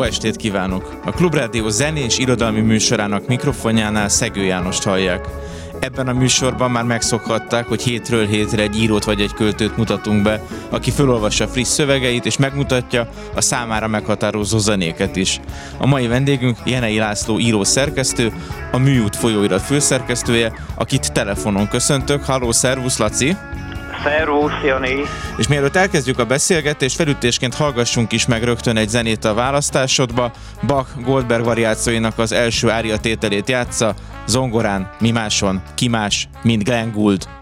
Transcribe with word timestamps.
Jó 0.00 0.06
estét 0.06 0.36
kívánok! 0.36 1.00
A 1.04 1.10
Klubrádió 1.10 1.68
zenés 1.68 2.18
irodalmi 2.18 2.60
műsorának 2.60 3.26
mikrofonjánál 3.26 4.08
Szegő 4.08 4.44
Jánost 4.44 4.82
hallják. 4.82 5.28
Ebben 5.80 6.08
a 6.08 6.12
műsorban 6.12 6.70
már 6.70 6.84
megszokhatták, 6.84 7.66
hogy 7.66 7.82
hétről 7.82 8.26
hétre 8.26 8.62
egy 8.62 8.76
írót 8.76 9.04
vagy 9.04 9.20
egy 9.20 9.32
költőt 9.32 9.76
mutatunk 9.76 10.22
be, 10.22 10.42
aki 10.70 10.90
felolvassa 10.90 11.48
friss 11.48 11.68
szövegeit 11.68 12.26
és 12.26 12.36
megmutatja 12.36 13.08
a 13.34 13.40
számára 13.40 13.88
meghatározó 13.88 14.58
zenéket 14.58 15.16
is. 15.16 15.40
A 15.78 15.86
mai 15.86 16.06
vendégünk 16.06 16.58
Jenei 16.64 16.98
László 16.98 17.38
író 17.38 17.64
szerkesztő, 17.64 18.32
a 18.72 18.78
Műút 18.78 19.16
folyóirat 19.16 19.62
főszerkesztője, 19.62 20.52
akit 20.74 21.12
telefonon 21.12 21.68
köszöntök. 21.68 22.24
Halló, 22.24 22.52
szervusz 22.52 22.98
Laci! 22.98 23.36
Szervusz, 24.02 24.62
Jani! 24.64 25.02
És 25.36 25.48
mielőtt 25.48 25.76
elkezdjük 25.76 26.18
a 26.18 26.24
beszélgetést, 26.24 26.96
felütésként 26.96 27.54
hallgassunk 27.54 28.12
is 28.12 28.26
meg 28.26 28.42
rögtön 28.42 28.76
egy 28.76 28.88
zenét 28.88 29.24
a 29.24 29.34
választásodba. 29.34 30.32
Bach 30.66 30.88
Goldberg 31.04 31.44
variációinak 31.44 32.18
az 32.18 32.32
első 32.32 32.70
ária 32.70 32.96
tételét 32.96 33.48
játsza, 33.48 33.94
zongorán, 34.26 34.90
mi 35.00 35.10
máson, 35.10 35.62
ki 35.74 35.88
más, 35.88 36.28
mint 36.42 36.64
Glenn 36.64 36.92
Gould. 36.92 37.39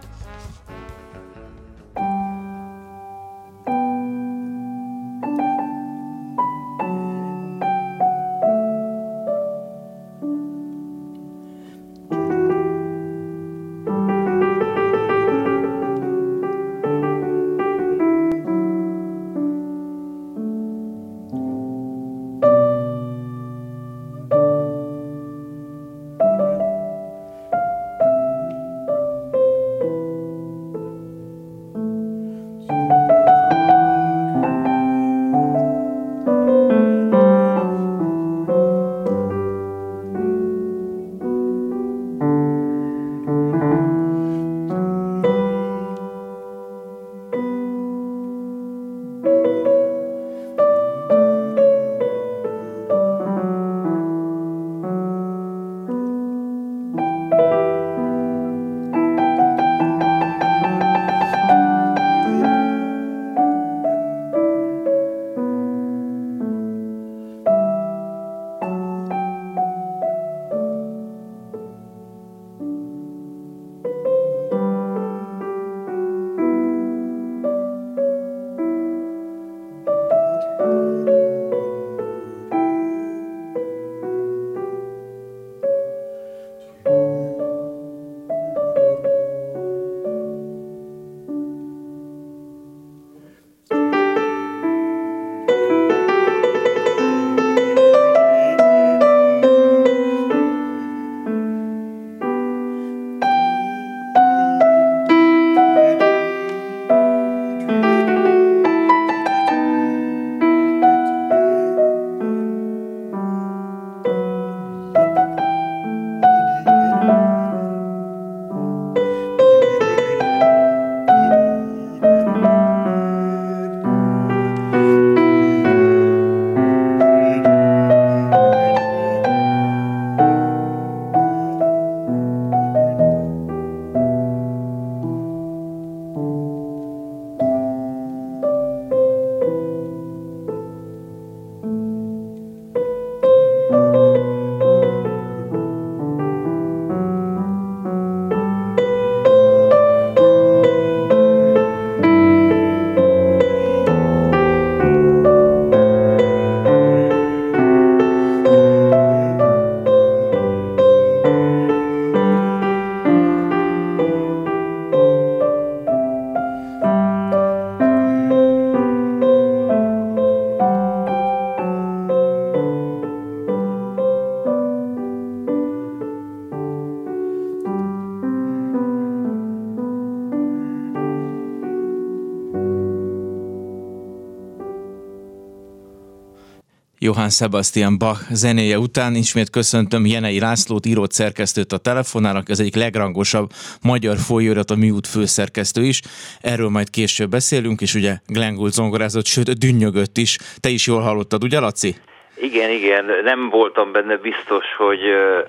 Johann 187.08 187.28
Sebastian 187.28 187.98
Bach 187.98 188.20
zenéje 188.30 188.78
után 188.78 189.14
ismét 189.14 189.50
köszöntöm 189.50 190.06
Jenei 190.06 190.40
Lászlót, 190.40 190.86
írót 190.86 191.12
szerkesztőt 191.12 191.72
a 191.72 191.78
telefonának, 191.78 192.48
ez 192.48 192.60
egyik 192.60 192.74
legrangosabb 192.74 193.48
magyar 193.82 194.16
folyóirat, 194.16 194.70
a 194.70 194.76
Műút 194.76 195.06
főszerkesztő 195.06 195.82
is. 195.82 196.00
Erről 196.40 196.68
majd 196.68 196.90
később 196.90 197.30
beszélünk, 197.30 197.80
és 197.80 197.94
ugye 197.94 198.12
Glenn 198.26 198.54
Gould 198.54 198.72
zongorázott, 198.72 199.26
sőt 199.26 199.58
dünnyögött 199.58 200.16
is. 200.16 200.38
Te 200.60 200.68
is 200.68 200.86
jól 200.86 201.00
hallottad, 201.00 201.44
ugye 201.44 201.58
Laci? 201.60 201.94
Igen, 202.40 202.70
igen, 202.70 203.04
nem 203.24 203.48
voltam 203.48 203.92
benne 203.92 204.16
biztos, 204.16 204.64
hogy 204.76 205.00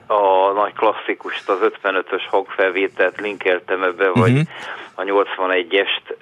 a 0.08 0.52
nagy 0.56 0.74
klasszikust, 0.74 1.50
az 1.50 1.58
55-ös 1.62 2.24
hangfelvételt 2.30 3.22
linkeltem 3.22 3.84
ebbe, 3.84 4.10
vagy 4.10 4.32
uh-huh. 4.32 4.48
a 4.94 5.04
81-est, 5.04 6.16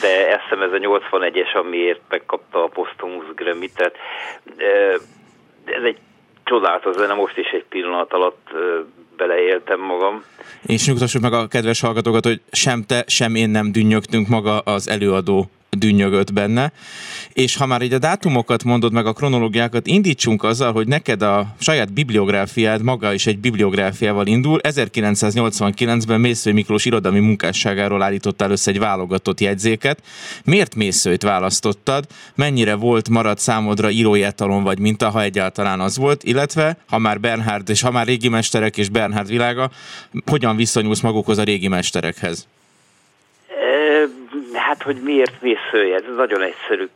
de 0.00 0.28
eszem 0.28 0.62
ez 0.62 0.72
a 0.72 0.78
81-es, 0.78 1.54
amiért 1.54 2.00
megkapta 2.08 2.64
a 2.64 2.68
Postumus 2.68 3.24
Grammy, 3.34 3.70
tehát 3.74 3.94
ez 5.64 5.82
egy 5.82 5.98
csodálatos 6.44 6.96
zene, 6.96 7.14
most 7.14 7.36
is 7.36 7.50
egy 7.50 7.64
pillanat 7.68 8.12
alatt 8.12 8.48
beleéltem 9.16 9.80
magam. 9.80 10.24
És 10.66 10.86
nyugtassuk 10.86 11.22
meg 11.22 11.32
a 11.32 11.46
kedves 11.46 11.80
hallgatókat, 11.80 12.24
hogy 12.24 12.40
sem 12.50 12.84
te, 12.86 13.04
sem 13.06 13.34
én 13.34 13.50
nem 13.50 13.72
dünnyögtünk 13.72 14.28
maga 14.28 14.58
az 14.58 14.88
előadó 14.88 15.50
dünnyögött 15.70 16.32
benne. 16.32 16.72
És 17.32 17.56
ha 17.56 17.66
már 17.66 17.82
így 17.82 17.92
a 17.92 17.98
dátumokat 17.98 18.64
mondod 18.64 18.92
meg, 18.92 19.06
a 19.06 19.12
kronológiákat, 19.12 19.86
indítsunk 19.86 20.42
azzal, 20.42 20.72
hogy 20.72 20.86
neked 20.86 21.22
a 21.22 21.54
saját 21.58 21.92
bibliográfiád 21.92 22.82
maga 22.82 23.12
is 23.12 23.26
egy 23.26 23.38
bibliográfiával 23.38 24.26
indul. 24.26 24.60
1989-ben 24.62 26.20
Mészői 26.20 26.52
Miklós 26.52 26.84
irodalmi 26.84 27.20
munkásságáról 27.20 28.02
állítottál 28.02 28.50
össze 28.50 28.70
egy 28.70 28.78
válogatott 28.78 29.40
jegyzéket. 29.40 30.02
Miért 30.44 30.74
Mészőit 30.74 31.22
választottad? 31.22 32.06
Mennyire 32.34 32.74
volt 32.74 33.08
maradt 33.08 33.38
számodra 33.38 33.90
írói 33.90 34.22
etalon 34.22 34.62
vagy 34.62 34.78
minta, 34.78 35.10
ha 35.10 35.22
egyáltalán 35.22 35.80
az 35.80 35.96
volt? 35.96 36.24
Illetve, 36.24 36.76
ha 36.86 36.98
már 36.98 37.20
Bernhard 37.20 37.68
és 37.68 37.80
ha 37.80 37.90
már 37.90 38.06
régi 38.06 38.28
mesterek 38.28 38.76
és 38.76 38.88
Bernhard 38.88 39.28
világa, 39.28 39.70
hogyan 40.26 40.56
viszonyulsz 40.56 41.00
magukhoz 41.00 41.38
a 41.38 41.42
régi 41.42 41.68
mesterekhez? 41.68 42.46
Hát, 44.54 44.82
hogy 44.82 44.96
miért 45.02 45.42
mészője? 45.42 45.94
Ez 45.94 46.14
nagyon 46.16 46.42
egyszerű 46.42 46.88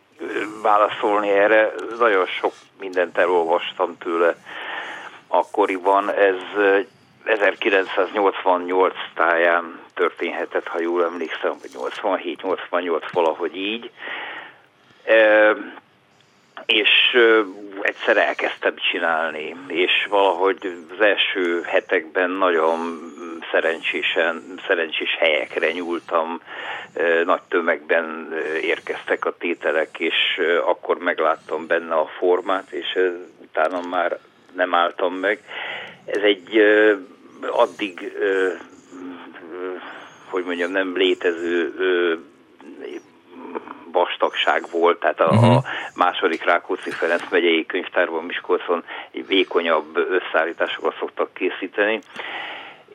válaszolni 0.63 1.29
erre. 1.29 1.73
Nagyon 1.99 2.27
sok 2.27 2.53
mindent 2.81 3.19
elolvastam 3.19 3.97
tőle 3.99 4.37
akkoriban. 5.29 6.11
Ez 6.11 6.37
1988 7.25 8.95
táján 9.15 9.81
történhetett, 9.95 10.67
ha 10.67 10.81
jól 10.81 11.05
emlékszem, 11.05 11.53
vagy 11.61 11.93
87-88 12.03 13.03
valahogy 13.13 13.57
így. 13.57 13.91
E, 15.05 15.57
és 16.67 16.91
egyszer 17.83 18.17
elkezdtem 18.17 18.75
csinálni, 18.91 19.57
és 19.67 20.07
valahogy 20.11 20.87
az 20.97 21.01
első 21.05 21.63
hetekben 21.63 22.31
nagyon 22.31 22.79
szerencsésen, 23.53 24.43
szerencsés 24.67 25.17
helyekre 25.19 25.73
nyúltam, 25.73 26.41
nagy 27.25 27.43
tömegben 27.49 28.35
érkeztek 28.63 29.25
a 29.25 29.37
tételek, 29.39 29.99
és 29.99 30.41
akkor 30.65 30.99
megláttam 30.99 31.67
benne 31.67 31.95
a 31.95 32.11
formát, 32.19 32.71
és 32.71 32.99
utána 33.43 33.81
már 33.91 34.19
nem 34.53 34.75
álltam 34.75 35.15
meg. 35.15 35.41
Ez 36.05 36.23
egy 36.23 36.61
addig, 37.51 38.13
hogy 40.31 40.45
mondjam, 40.45 40.71
nem 40.71 40.97
létező 40.97 41.73
vastagság 43.93 44.65
volt, 44.71 45.01
tehát 45.01 45.21
a, 45.21 45.25
uh-huh. 45.25 45.57
a 45.57 45.63
második 45.95 46.45
Rákóczi 46.45 46.91
Ferenc 46.91 47.23
megyei 47.31 47.67
könyvtárban 47.67 48.25
Miskolcon 48.25 48.85
egy 49.11 49.27
vékonyabb 49.27 49.97
összeállításokat 49.97 50.97
szoktak 50.99 51.35
készíteni, 51.35 52.01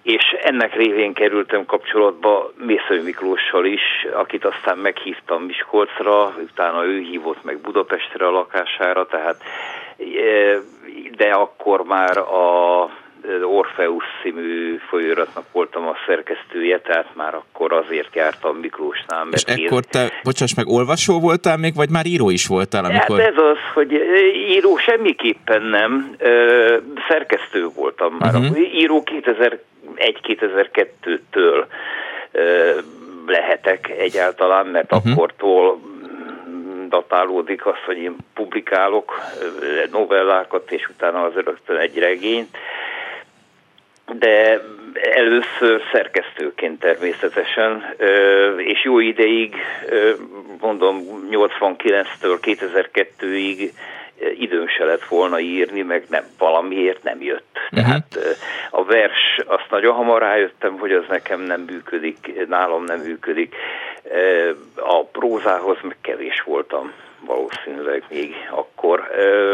és 0.07 0.35
ennek 0.43 0.75
révén 0.75 1.13
kerültem 1.13 1.65
kapcsolatba 1.65 2.51
Mészői 2.57 3.01
Miklóssal 3.03 3.65
is, 3.65 3.81
akit 4.13 4.45
aztán 4.45 4.77
meghívtam 4.77 5.43
Miskolcra, 5.43 6.35
utána 6.51 6.85
ő 6.85 6.99
hívott 6.99 7.43
meg 7.43 7.57
Budapestre 7.59 8.27
a 8.27 8.31
lakására, 8.31 9.05
tehát 9.05 9.41
e, 9.97 10.57
de 11.17 11.29
akkor 11.29 11.83
már 11.83 12.17
a 12.17 12.89
Orfeusz 13.43 14.03
című 14.21 14.77
folyóiratnak 14.89 15.45
voltam 15.51 15.87
a 15.87 15.95
szerkesztője, 16.05 16.79
tehát 16.79 17.15
már 17.15 17.33
akkor 17.33 17.73
azért 17.73 18.15
jártam 18.15 18.55
Miklósnál. 18.55 19.23
Mert 19.23 19.49
És 19.49 19.63
ekkor 19.63 19.83
te, 19.85 20.11
bocsáss 20.23 20.53
meg, 20.53 20.67
olvasó 20.67 21.19
voltál 21.19 21.57
még, 21.57 21.75
vagy 21.75 21.89
már 21.89 22.05
író 22.05 22.29
is 22.29 22.47
voltál? 22.47 22.85
Amikor... 22.85 23.19
Hát 23.19 23.27
ez 23.27 23.37
az, 23.37 23.57
hogy 23.73 23.91
író 24.49 24.77
semmiképpen 24.77 25.61
nem, 25.61 26.15
szerkesztő 27.07 27.67
voltam 27.75 28.15
már. 28.19 28.35
Uh-huh. 28.35 28.73
Író 28.73 29.03
2000 29.03 29.59
2001-2002-től 29.95 31.65
lehetek 33.25 33.89
egyáltalán, 33.89 34.65
mert 34.65 34.93
uh-huh. 34.93 35.11
akkortól 35.11 35.79
datálódik 36.89 37.65
az, 37.65 37.77
hogy 37.85 37.97
én 37.97 38.15
publikálok 38.33 39.21
novellákat, 39.91 40.71
és 40.71 40.89
utána 40.89 41.23
az 41.23 41.33
rögtön 41.33 41.77
egy 41.77 41.97
regényt, 41.97 42.57
de 44.13 44.61
először 45.15 45.81
szerkesztőként 45.91 46.79
természetesen, 46.79 47.95
és 48.57 48.83
jó 48.83 48.99
ideig, 48.99 49.55
mondom 50.59 51.27
89-től 51.31 52.37
2002-ig 52.41 53.71
időm 54.39 54.67
se 54.67 54.83
lett 54.83 55.03
volna 55.03 55.39
írni, 55.39 55.81
meg 55.81 56.05
nem, 56.09 56.23
valamiért 56.37 57.03
nem 57.03 57.21
jött. 57.21 57.57
Uh-huh. 57.71 57.87
Tehát 57.87 58.17
a 58.71 58.83
vers, 58.83 59.39
azt 59.45 59.67
nagyon 59.69 59.95
hamar 59.95 60.21
rájöttem, 60.21 60.77
hogy 60.79 60.91
az 60.91 61.03
nekem 61.09 61.41
nem 61.41 61.61
működik, 61.61 62.47
nálam 62.47 62.83
nem 62.83 62.99
működik. 62.99 63.55
A 64.75 65.05
prózához 65.05 65.77
meg 65.81 65.97
kevés 66.01 66.41
voltam 66.45 66.93
valószínűleg 67.25 68.03
még 68.09 68.33
akkor. 68.51 69.03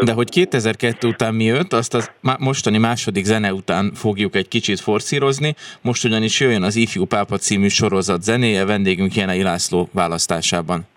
De 0.02 0.12
hogy 0.12 0.30
2002 0.30 1.04
után 1.04 1.34
mi 1.34 1.44
jött, 1.44 1.74
azt 1.74 1.94
az 1.94 2.12
mostani 2.40 2.78
második 2.78 3.24
zene 3.24 3.54
után 3.54 3.92
fogjuk 3.94 4.36
egy 4.36 4.48
kicsit 4.48 4.80
forszírozni. 4.80 5.56
Most 5.82 6.06
ugyanis 6.06 6.40
jöjjön 6.40 6.64
az 6.64 6.76
Ifjú 6.76 7.06
Pápa 7.06 7.38
című 7.38 7.68
sorozat 7.68 8.22
zenéje 8.22 8.66
vendégünk 8.66 9.16
Jenei 9.16 9.42
László 9.42 9.90
választásában. 9.94 10.88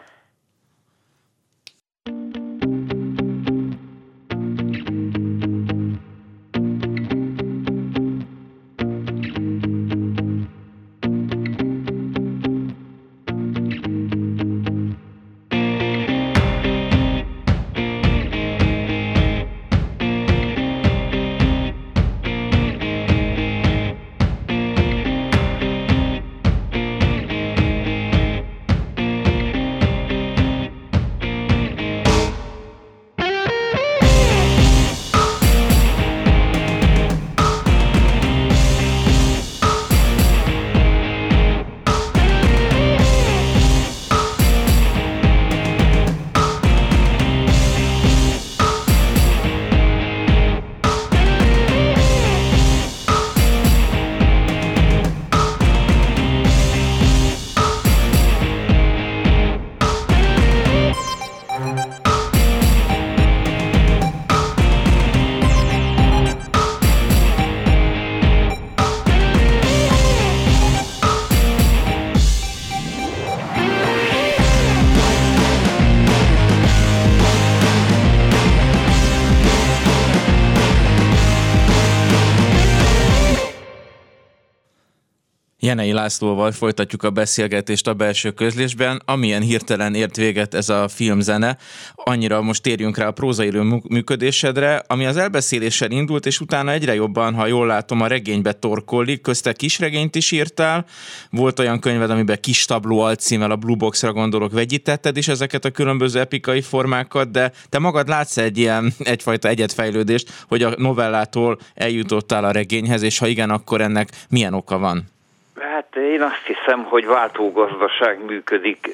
Jenei 85.60 85.93
Lászlóval 85.93 86.53
folytatjuk 86.53 87.03
a 87.03 87.10
beszélgetést 87.10 87.86
a 87.86 87.94
belső 87.94 88.31
közlésben. 88.31 89.03
Amilyen 89.05 89.43
hirtelen 89.43 89.94
ért 89.94 90.17
véget 90.17 90.55
ez 90.55 90.69
a 90.69 90.89
filmzene, 90.89 91.56
annyira 91.94 92.43
most 92.43 92.63
térjünk 92.63 92.96
rá 92.96 93.06
a 93.06 93.13
prózaírő 93.13 93.81
működésedre, 93.89 94.82
ami 94.86 95.06
az 95.06 95.17
elbeszéléssel 95.17 95.91
indult, 95.91 96.27
és 96.27 96.41
utána 96.41 96.70
egyre 96.70 96.94
jobban, 96.94 97.34
ha 97.34 97.46
jól 97.46 97.67
látom, 97.67 98.01
a 98.01 98.06
regénybe 98.06 98.53
torkollik. 98.53 99.20
Közte 99.20 99.53
kisregényt 99.53 100.15
is 100.15 100.31
írtál, 100.31 100.84
volt 101.31 101.58
olyan 101.58 101.81
könyved, 101.81 102.10
amiben 102.10 102.41
kis 102.41 102.65
tabló 102.65 103.01
alcímmel 103.01 103.51
a 103.51 103.56
Blue 103.56 103.77
Box-ra 103.77 104.13
gondolok, 104.13 104.53
vegyítetted 104.53 105.17
is 105.17 105.29
ezeket 105.29 105.65
a 105.65 105.70
különböző 105.70 106.20
epikai 106.20 106.60
formákat, 106.60 107.31
de 107.31 107.53
te 107.69 107.79
magad 107.79 108.08
látsz 108.08 108.36
egy 108.36 108.58
ilyen 108.58 108.94
egyfajta 108.98 109.48
egyetfejlődést, 109.48 110.44
hogy 110.48 110.63
a 110.63 110.75
novellától 110.79 111.58
eljutottál 111.75 112.44
a 112.44 112.51
regényhez, 112.51 113.03
és 113.03 113.19
ha 113.19 113.27
igen, 113.27 113.51
akkor 113.51 113.81
ennek 113.81 114.10
milyen 114.29 114.55
oka 114.55 114.79
van? 114.79 115.15
Hát 115.60 115.96
én 115.96 116.22
azt 116.22 116.46
hiszem, 116.46 116.84
hogy 116.84 117.06
váltógazdaság 117.06 118.25
működik. 118.25 118.89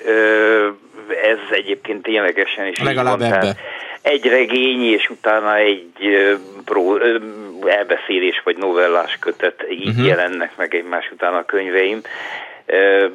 Ez 1.22 1.38
egyébként 1.50 2.02
ténylegesen 2.02 2.66
is 2.66 2.78
Legalább 2.78 3.18
van. 3.18 3.32
ebbe. 3.32 3.56
Egy 4.02 4.26
regény, 4.26 4.82
és 4.82 5.10
utána 5.10 5.56
egy 5.56 5.92
pró, 6.64 6.98
elbeszélés 7.66 8.40
vagy 8.44 8.56
novellás 8.56 9.18
kötet, 9.20 9.66
így 9.70 9.88
uh-huh. 9.88 10.06
jelennek 10.06 10.56
meg 10.56 10.74
egymás 10.74 11.10
után 11.12 11.34
a 11.34 11.44
könyveim. 11.44 12.00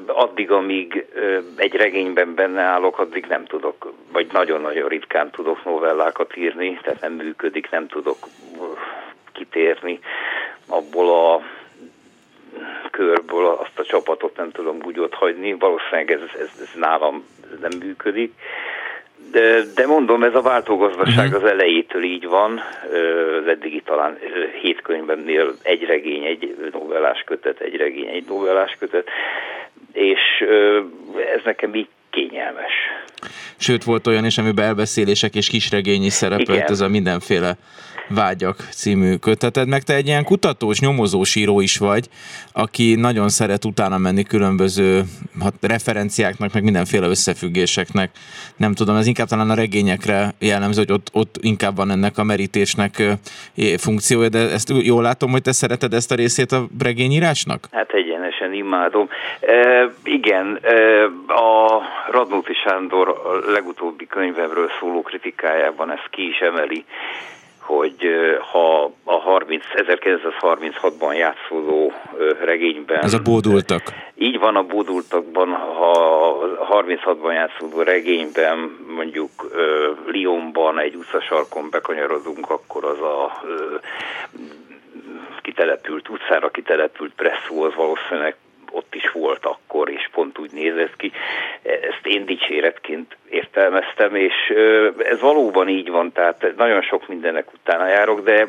Addig, 0.05 0.51
amíg 0.51 1.05
egy 1.55 1.75
regényben 1.75 2.35
benne 2.35 2.61
állok, 2.61 2.99
addig 2.99 3.25
nem 3.29 3.45
tudok, 3.45 3.93
vagy 4.11 4.27
nagyon-nagyon 4.31 4.87
ritkán 4.87 5.29
tudok 5.29 5.65
novellákat 5.65 6.37
írni, 6.37 6.79
tehát 6.81 7.01
nem 7.01 7.13
működik, 7.13 7.69
nem 7.69 7.87
tudok 7.87 8.17
kitérni 9.33 9.99
abból 10.67 11.33
a 11.33 11.41
körből 12.91 13.45
azt 13.45 13.79
a 13.79 13.83
csapatot 13.83 14.37
nem 14.37 14.51
tudom 14.51 14.77
úgy 14.83 14.99
ott 14.99 15.13
hagyni, 15.13 15.53
valószínűleg 15.53 16.11
ez, 16.11 16.21
ez, 16.39 16.49
ez 16.61 16.69
nálam 16.75 17.25
nem 17.61 17.71
működik. 17.79 18.33
De, 19.31 19.61
de 19.75 19.87
mondom, 19.87 20.23
ez 20.23 20.35
a 20.35 20.41
váltógazdaság 20.41 21.25
uh-huh. 21.25 21.43
az 21.43 21.49
elejétől 21.49 22.03
így 22.03 22.27
van, 22.27 22.61
az 23.41 23.47
eddigi 23.47 23.81
talán 23.81 24.17
hét 24.61 24.81
könyvemnél 24.81 25.53
egy 25.61 25.83
regény, 25.83 26.23
egy 26.23 26.71
novellás 26.71 27.23
kötet, 27.25 27.59
egy 27.59 27.75
regény, 27.75 28.07
egy 28.07 28.25
novellás 28.27 28.75
kötet, 28.79 29.09
és 29.93 30.19
ez 31.35 31.41
nekem 31.43 31.75
így 31.75 31.87
kényelmes. 32.17 32.71
Sőt, 33.57 33.83
volt 33.83 34.07
olyan 34.07 34.25
is, 34.25 34.37
amiben 34.37 34.65
elbeszélések 34.65 35.35
és 35.35 35.47
kisregény 35.47 36.03
is 36.03 36.13
szerepelt, 36.13 36.49
Igen. 36.49 36.71
ez 36.71 36.81
a 36.81 36.87
mindenféle 36.87 37.57
vágyak 38.09 38.55
című 38.55 39.15
köteted, 39.15 39.67
meg 39.67 39.83
te 39.83 39.93
egy 39.93 40.07
ilyen 40.07 40.23
kutatós, 40.23 40.79
nyomozós 40.79 41.35
író 41.35 41.59
is 41.59 41.77
vagy, 41.77 42.07
aki 42.53 42.95
nagyon 42.95 43.29
szeret 43.29 43.65
utána 43.65 43.97
menni 43.97 44.23
különböző 44.23 45.03
hát, 45.41 45.53
referenciáknak, 45.61 46.53
meg 46.53 46.63
mindenféle 46.63 47.07
összefüggéseknek. 47.07 48.11
Nem 48.57 48.73
tudom, 48.73 48.95
ez 48.95 49.07
inkább 49.07 49.27
talán 49.27 49.49
a 49.49 49.53
regényekre 49.55 50.33
jellemző, 50.39 50.79
hogy 50.79 50.91
ott, 50.91 51.09
ott 51.13 51.37
inkább 51.41 51.75
van 51.75 51.91
ennek 51.91 52.17
a 52.17 52.23
merítésnek 52.23 53.03
funkciója, 53.77 54.29
de 54.29 54.39
ezt 54.39 54.73
jól 54.81 55.01
látom, 55.01 55.31
hogy 55.31 55.41
te 55.41 55.51
szereted 55.51 55.93
ezt 55.93 56.11
a 56.11 56.15
részét 56.15 56.51
a 56.51 56.67
regényírásnak? 56.79 57.67
Hát 57.71 57.93
egyenesen 58.47 58.53
imádom. 58.53 59.09
E, 59.39 59.89
igen, 60.03 60.59
e, 60.61 61.03
a 61.33 61.81
Radnóti 62.11 62.53
Sándor 62.53 63.21
legutóbbi 63.47 64.07
könyvemről 64.07 64.69
szóló 64.79 65.01
kritikájában 65.01 65.91
ezt 65.91 66.07
ki 66.09 66.27
is 66.27 66.39
emeli, 66.39 66.85
hogy 67.59 67.95
ha 68.51 68.91
a 69.03 69.15
30, 69.15 69.63
1936-ban 69.75 71.17
játszódó 71.17 71.93
regényben... 72.43 73.03
Ez 73.03 73.13
a 73.13 73.19
bódultak. 73.19 73.81
Így 74.15 74.39
van 74.39 74.55
a 74.55 74.63
bódultakban, 74.63 75.49
ha 75.49 76.37
36-ban 76.69 77.33
játszódó 77.33 77.81
regényben 77.81 78.77
mondjuk 78.95 79.29
Lyonban 80.11 80.79
egy 80.79 80.95
utcasarkon 80.95 81.67
bekanyarodunk, 81.69 82.49
akkor 82.49 82.85
az 82.85 82.99
a 82.99 83.41
kitelepült 85.47 86.09
utcára 86.09 86.49
kitelepült 86.49 87.13
presszó 87.15 87.63
az 87.63 87.75
valószínűleg 87.75 88.35
ott 88.71 88.95
is 88.95 89.11
volt 89.11 89.45
akkor, 89.45 89.89
és 89.89 90.09
pont 90.11 90.37
úgy 90.37 90.51
nézett 90.51 90.95
ki. 90.95 91.11
Ezt 91.61 92.05
én 92.05 92.25
dicséretként 92.25 93.17
értelmeztem, 93.29 94.15
és 94.15 94.33
ez 94.97 95.19
valóban 95.19 95.69
így 95.69 95.89
van, 95.89 96.11
tehát 96.11 96.53
nagyon 96.57 96.81
sok 96.81 97.07
mindennek 97.07 97.53
utána 97.53 97.87
járok, 97.87 98.23
de 98.23 98.47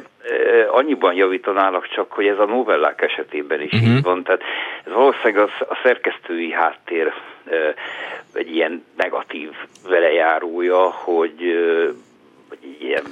annyiban 0.68 1.14
javítanálak 1.14 1.88
csak, 1.88 2.12
hogy 2.12 2.26
ez 2.26 2.38
a 2.38 2.44
novellák 2.44 3.02
esetében 3.02 3.60
is 3.60 3.72
uh-huh. 3.72 3.88
így 3.88 4.02
van, 4.02 4.22
tehát 4.22 4.42
ez 4.84 4.92
valószínűleg 4.92 5.36
az, 5.42 5.66
a 5.68 5.78
szerkesztői 5.82 6.52
háttér 6.52 7.12
egy 8.32 8.54
ilyen 8.54 8.84
negatív 8.96 9.50
velejárója, 9.88 10.90
hogy, 10.90 11.40
hogy 12.48 12.76
ilyen 12.80 13.04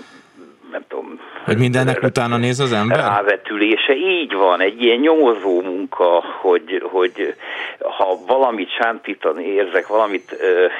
nem 0.71 0.83
tudom. 0.89 1.21
Hogy 1.45 1.59
mindennek 1.59 2.03
utána 2.03 2.37
néz 2.37 2.61
az 2.61 2.73
ember? 2.73 2.99
Rávetülése, 2.99 3.95
így 3.95 4.33
van, 4.33 4.61
egy 4.61 4.83
ilyen 4.83 4.99
nyomozó 4.99 5.61
munka, 5.63 6.25
hogy, 6.41 6.83
hogy 6.91 7.35
ha 7.79 8.19
valamit 8.27 8.71
sántítani 8.71 9.45
érzek, 9.45 9.87
valamit 9.87 10.33
uh, 10.33 10.39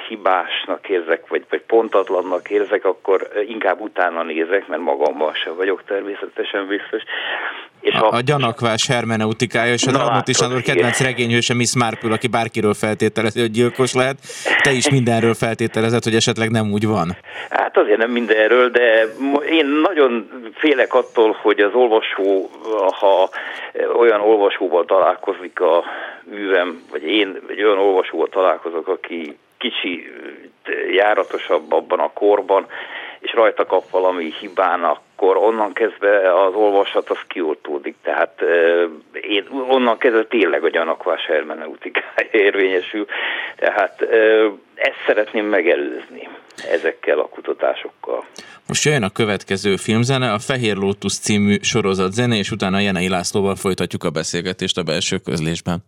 hibásnak 0.09 0.89
érzek, 0.89 1.29
vagy, 1.29 1.45
vagy 1.51 1.63
pontatlannak 1.67 2.51
érzek, 2.51 2.85
akkor 2.85 3.29
inkább 3.49 3.81
utána 3.81 4.23
nézek, 4.23 4.67
mert 4.67 4.83
magamban 4.83 5.35
sem 5.35 5.57
vagyok 5.57 5.83
természetesen 5.87 6.67
biztos. 6.67 7.03
És 7.81 7.95
a, 7.95 8.11
a, 8.11 8.15
a 8.15 8.21
gyanakvás 8.21 8.87
hermeneutikája, 8.87 9.73
és 9.73 9.87
a 9.87 9.91
Dramatis 9.91 10.37
Sándor 10.37 10.61
kedvenc 10.61 11.01
regényhőse 11.01 11.55
Miss 11.55 11.75
Marple, 11.75 12.13
aki 12.13 12.27
bárkiről 12.27 12.75
feltételezi, 12.75 13.41
hogy 13.41 13.51
gyilkos 13.51 13.95
lehet, 13.95 14.17
te 14.63 14.73
is 14.73 14.91
mindenről 14.91 15.35
feltételezed, 15.35 16.03
hogy 16.03 16.15
esetleg 16.15 16.51
nem 16.51 16.73
úgy 16.73 16.87
van. 16.87 17.17
Hát 17.51 17.77
azért 17.77 17.99
nem 17.99 18.11
mindenről, 18.11 18.69
de 18.69 19.07
én 19.51 19.67
nagyon 19.81 20.29
félek 20.55 20.95
attól, 20.95 21.37
hogy 21.43 21.61
az 21.61 21.75
olvasó, 21.75 22.51
ha 23.01 23.29
olyan 23.97 24.21
olvasóval 24.21 24.85
találkozik 24.85 25.61
a 25.61 25.85
művem, 26.25 26.83
vagy 26.91 27.03
én 27.03 27.41
egy 27.49 27.63
olyan 27.63 27.79
olvasóval 27.79 28.29
találkozok, 28.29 28.89
aki 28.89 29.39
kicsi 29.59 30.13
járatosabb 30.91 31.73
abban 31.73 31.99
a 31.99 32.13
korban, 32.13 32.67
és 33.27 33.33
rajta 33.33 33.67
kap 33.67 33.91
valami 33.91 34.33
hibán, 34.41 34.85
akkor 34.85 35.37
onnan 35.37 35.73
kezdve 35.73 36.43
az 36.45 36.55
olvasat 36.55 37.11
az 37.11 37.19
kioltódik. 37.27 37.97
Tehát 38.03 38.41
én 39.21 39.47
onnan 39.69 39.99
kezdve 39.99 40.25
tényleg 40.25 40.65
a 40.65 40.71
gyanakvás 40.71 41.27
hermeneutikája 41.27 42.29
érvényesül. 42.47 43.07
Tehát 43.57 44.03
ezt 44.75 45.03
szeretném 45.07 45.47
megelőzni 45.47 46.29
ezekkel 46.71 47.19
a 47.19 47.29
kutatásokkal. 47.29 48.25
Most 48.67 48.85
jön 48.85 49.03
a 49.03 49.11
következő 49.11 49.77
filmzene, 49.77 50.33
a 50.33 50.39
Fehér 50.39 50.77
Lótusz 50.77 51.19
című 51.19 51.57
sorozat 51.61 52.13
zene, 52.13 52.37
és 52.37 52.51
utána 52.51 52.79
Jenei 52.79 53.09
Lászlóval 53.09 53.57
folytatjuk 53.57 54.05
a 54.05 54.11
beszélgetést 54.11 54.79
a 54.79 54.83
belső 54.83 55.19
közlésben. 55.19 55.79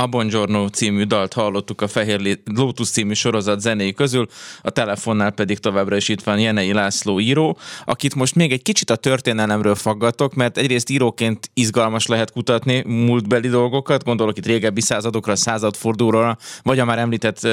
A 0.00 0.06
Bongiorno 0.06 0.68
című 0.68 1.02
dalt 1.02 1.32
hallottuk 1.32 1.80
a 1.80 1.88
Fehér 1.88 2.38
Lotus 2.54 2.90
című 2.90 3.12
sorozat 3.12 3.60
zenéi 3.60 3.92
közül, 3.92 4.26
a 4.62 4.70
telefonnál 4.70 5.30
pedig 5.30 5.58
továbbra 5.58 5.96
is 5.96 6.08
itt 6.08 6.22
van 6.22 6.38
Jenei 6.38 6.72
László 6.72 7.20
író, 7.20 7.58
akit 7.84 8.14
most 8.14 8.34
még 8.34 8.52
egy 8.52 8.62
kicsit 8.62 8.90
a 8.90 8.96
történelemről 8.96 9.74
faggatok, 9.74 10.34
mert 10.34 10.58
egyrészt 10.58 10.90
íróként 10.90 11.50
izgalmas 11.54 12.06
lehet 12.06 12.32
kutatni 12.32 12.82
múltbeli 12.86 13.48
dolgokat, 13.48 14.04
gondolok 14.04 14.38
itt 14.38 14.46
régebbi 14.46 14.80
századokra, 14.80 15.36
századfordulóra, 15.36 16.36
vagy 16.62 16.78
a 16.78 16.84
már 16.84 16.98
említett 16.98 17.48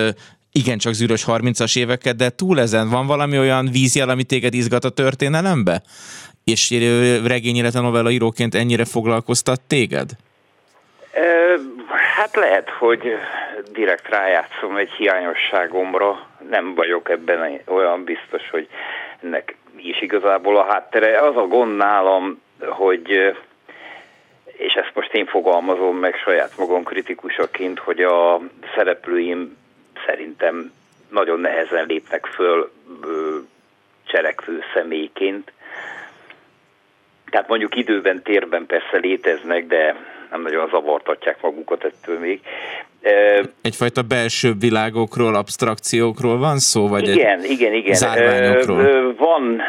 igencsak 0.52 0.94
zűrös 0.94 1.24
30-as 1.28 1.78
éveket, 1.78 2.16
de 2.16 2.30
túl 2.30 2.60
ezen 2.60 2.90
van 2.90 3.08
valami 3.08 3.38
olyan 3.38 3.70
vízjel, 3.72 4.10
ami 4.10 4.24
téged 4.24 4.54
izgat 4.54 4.86
a 4.86 4.90
történelembe? 4.90 5.84
És 6.44 6.70
regény, 7.24 7.56
illetve 7.56 7.80
novella 7.80 8.12
íróként 8.12 8.56
ennyire 8.56 8.86
foglalkoztat 8.86 9.62
téged? 9.62 10.12
Hát 12.18 12.36
lehet, 12.36 12.70
hogy 12.70 13.18
direkt 13.72 14.10
rájátszom 14.10 14.78
egy 14.78 14.92
hiányosságomra, 14.92 16.28
nem 16.50 16.76
vagyok 16.76 17.10
ebben 17.10 17.62
olyan 17.66 18.04
biztos, 18.04 18.50
hogy 18.50 18.68
ennek 19.24 19.56
is 19.76 20.02
igazából 20.02 20.58
a 20.58 20.64
háttere. 20.64 21.22
Az 21.22 21.38
a 21.38 21.48
gond 21.48 21.76
nálam, 21.76 22.42
hogy 22.60 23.10
és 24.46 24.74
ezt 24.74 24.92
most 24.94 25.14
én 25.14 25.26
fogalmazom 25.26 25.98
meg 25.98 26.16
saját 26.16 26.58
magam 26.58 26.84
kritikusaként, 26.84 27.80
hogy 27.80 28.02
a 28.02 28.40
szereplőim 28.76 29.58
szerintem 30.06 30.72
nagyon 31.10 31.40
nehezen 31.40 31.86
lépnek 31.86 32.26
föl 32.26 32.72
cselekvő 34.06 34.64
személyként. 34.74 35.52
Tehát 37.30 37.48
mondjuk 37.48 37.76
időben, 37.76 38.22
térben 38.22 38.66
persze 38.66 38.98
léteznek, 38.98 39.68
de 39.68 39.96
nem 40.32 40.42
nagyon 40.42 40.70
zavartatják 40.70 41.42
magukat 41.42 41.84
ettől 41.84 42.20
még. 42.20 42.40
Egyfajta 43.62 44.02
belső 44.02 44.52
világokról, 44.60 45.36
abstrakciókról 45.36 46.38
van 46.38 46.58
szó? 46.58 46.88
Vagy 46.88 47.08
igen, 47.08 47.44
igen, 47.44 47.74
igen. 47.74 47.94
Zárványokról? 47.94 49.16
Van 49.18 49.62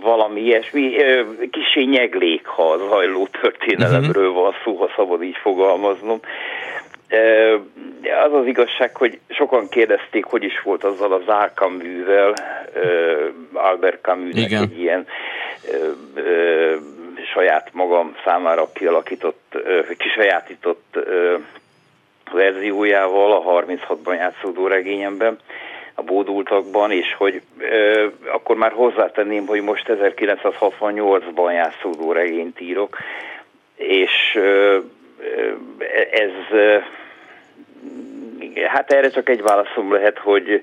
valami 0.00 0.40
ilyesmi, 0.40 0.96
kicsi 1.50 1.84
nyeglék, 1.84 2.46
ha 2.46 2.70
az 2.70 2.80
hajló 2.88 3.26
történelemről 3.40 4.28
uh-huh. 4.28 4.42
van 4.42 4.54
szó, 4.64 4.76
ha 4.76 4.90
szabad 4.96 5.22
így 5.22 5.36
fogalmaznom. 5.42 6.20
Az 8.24 8.32
az 8.32 8.46
igazság, 8.46 8.96
hogy 8.96 9.18
sokan 9.28 9.68
kérdezték, 9.68 10.24
hogy 10.24 10.42
is 10.42 10.60
volt 10.64 10.84
azzal 10.84 11.12
az 11.12 11.22
Árkaművel, 11.34 12.34
Albert 13.52 14.02
Camusnek 14.02 14.50
egy 14.50 14.78
ilyen 14.78 15.06
saját 17.32 17.68
magam 17.72 18.16
számára 18.24 18.72
kialakított, 18.72 19.56
kisajátított 19.98 20.98
verziójával 22.32 23.32
a 23.32 23.62
36-ban 23.64 24.16
játszódó 24.16 24.66
regényemben, 24.66 25.38
a 25.94 26.02
bódultakban, 26.02 26.90
és 26.90 27.14
hogy 27.14 27.42
akkor 28.32 28.56
már 28.56 28.72
hozzátenném, 28.72 29.46
hogy 29.46 29.62
most 29.62 29.86
1968-ban 29.88 31.52
játszódó 31.52 32.12
regényt 32.12 32.60
írok, 32.60 32.96
és 33.76 34.38
ez 36.12 36.30
hát 38.66 38.92
erre 38.92 39.10
csak 39.10 39.28
egy 39.28 39.42
válaszom 39.42 39.92
lehet, 39.92 40.18
hogy 40.18 40.62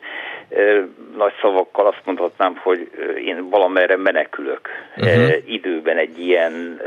nagy 1.18 1.34
szavakkal 1.42 1.88
azt 1.88 2.02
mondhatnám, 2.06 2.56
hogy 2.64 2.90
én 3.26 3.50
valamerre 3.50 3.98
menekülök 3.98 4.70
uh-huh. 4.98 5.34
időben 5.46 5.98
egy 5.98 6.20
ilyen 6.20 6.82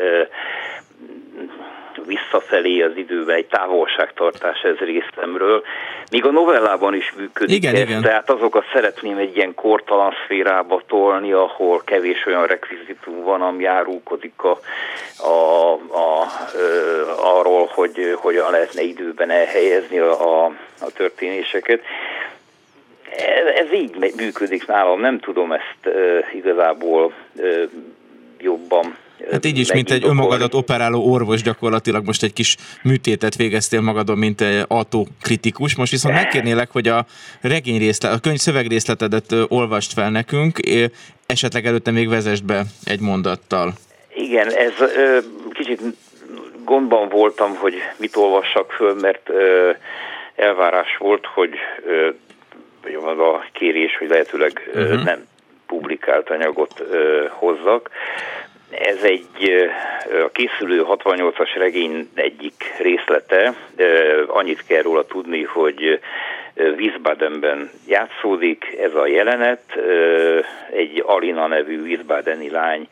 visszafelé 2.11 2.81
az 2.81 2.97
időben 2.97 3.37
egy 3.37 3.47
távolságtartás 3.47 4.61
ez 4.63 4.77
részemről. 4.77 5.63
Míg 6.11 6.25
a 6.25 6.31
novellában 6.31 6.95
is 6.95 7.13
működik 7.17 7.57
igen, 7.57 7.75
ez, 7.75 7.81
igen. 7.81 8.03
tehát 8.03 8.31
azokat 8.31 8.65
szeretném 8.73 9.17
egy 9.17 9.37
ilyen 9.37 9.55
kortalan 9.55 10.13
szférába 10.25 10.83
tolni, 10.87 11.33
ahol 11.33 11.83
kevés 11.85 12.27
olyan 12.27 12.47
rekvizitum 12.47 13.23
van, 13.23 13.43
ami 13.43 13.65
árulkodik 13.65 14.43
a, 14.43 14.61
a, 15.19 15.73
a, 15.89 16.21
a, 16.21 17.39
arról, 17.39 17.71
hogy 17.73 18.15
hogyan 18.17 18.51
lehetne 18.51 18.83
időben 18.83 19.31
elhelyezni 19.31 19.99
a, 19.99 20.45
a, 20.45 20.53
a 20.81 20.91
történéseket. 20.95 21.81
Ez, 23.17 23.47
ez 23.65 23.73
így 23.73 24.15
működik 24.17 24.67
nálam, 24.67 25.01
nem 25.01 25.19
tudom 25.19 25.53
ezt 25.53 25.87
uh, 25.87 26.25
igazából 26.33 27.13
uh, 27.35 27.63
jobban 28.39 28.97
Hát 29.31 29.45
így 29.45 29.59
is, 29.59 29.73
mint 29.73 29.91
egy 29.91 30.05
önmagadat 30.05 30.55
operáló 30.55 31.13
orvos 31.13 31.43
gyakorlatilag 31.43 32.07
most 32.07 32.23
egy 32.23 32.33
kis 32.33 32.57
műtétet 32.83 33.37
végeztél 33.37 33.81
magadon, 33.81 34.19
mint 34.19 34.41
egy 34.41 34.65
autokritikus. 34.69 35.77
Most 35.77 35.91
viszont 35.91 36.15
megkérnélek, 36.15 36.71
hogy 36.71 36.89
a 36.89 37.07
regény 37.41 37.79
részlet, 37.79 38.13
a 38.13 38.19
könyv 38.19 38.39
szövegrészletedet 38.39 39.35
olvast 39.49 39.93
fel 39.93 40.11
nekünk, 40.11 40.59
esetleg 41.27 41.67
előtte 41.67 41.91
még 41.91 42.09
vezest 42.09 42.45
be 42.45 42.63
egy 42.85 43.01
mondattal. 43.01 43.73
Igen, 44.15 44.53
ez 44.53 44.73
ö, 44.97 45.19
kicsit 45.51 45.81
gondban 46.65 47.09
voltam, 47.09 47.55
hogy 47.55 47.75
mit 47.97 48.17
olvassak 48.17 48.73
föl, 48.73 48.95
mert 49.01 49.29
ö, 49.29 49.71
elvárás 50.37 50.97
volt, 50.99 51.27
hogy 51.27 51.51
ö, 51.87 52.09
az 52.83 53.19
a 53.19 53.45
kérés, 53.53 53.97
hogy 53.99 54.09
lehetőleg 54.09 54.71
uh-huh. 54.75 55.05
nem 55.05 55.27
publikált 55.67 56.31
anyagot 56.31 56.81
ö, 56.91 57.25
hozzak. 57.31 57.91
Ez 58.71 59.03
egy 59.03 59.29
a 60.25 60.31
készülő 60.33 60.85
68-as 60.89 61.51
regény 61.55 62.09
egyik 62.15 62.75
részlete. 62.79 63.55
Annyit 64.27 64.67
kell 64.67 64.83
róla 64.83 65.07
tudni, 65.07 65.43
hogy 65.43 66.01
Wiesbadenben 66.55 67.71
játszódik 67.87 68.77
ez 68.81 68.95
a 68.95 69.07
jelenet. 69.07 69.63
Egy 70.73 71.03
Alina 71.07 71.47
nevű 71.47 71.81
Wiesbadeni 71.81 72.51
lány 72.51 72.89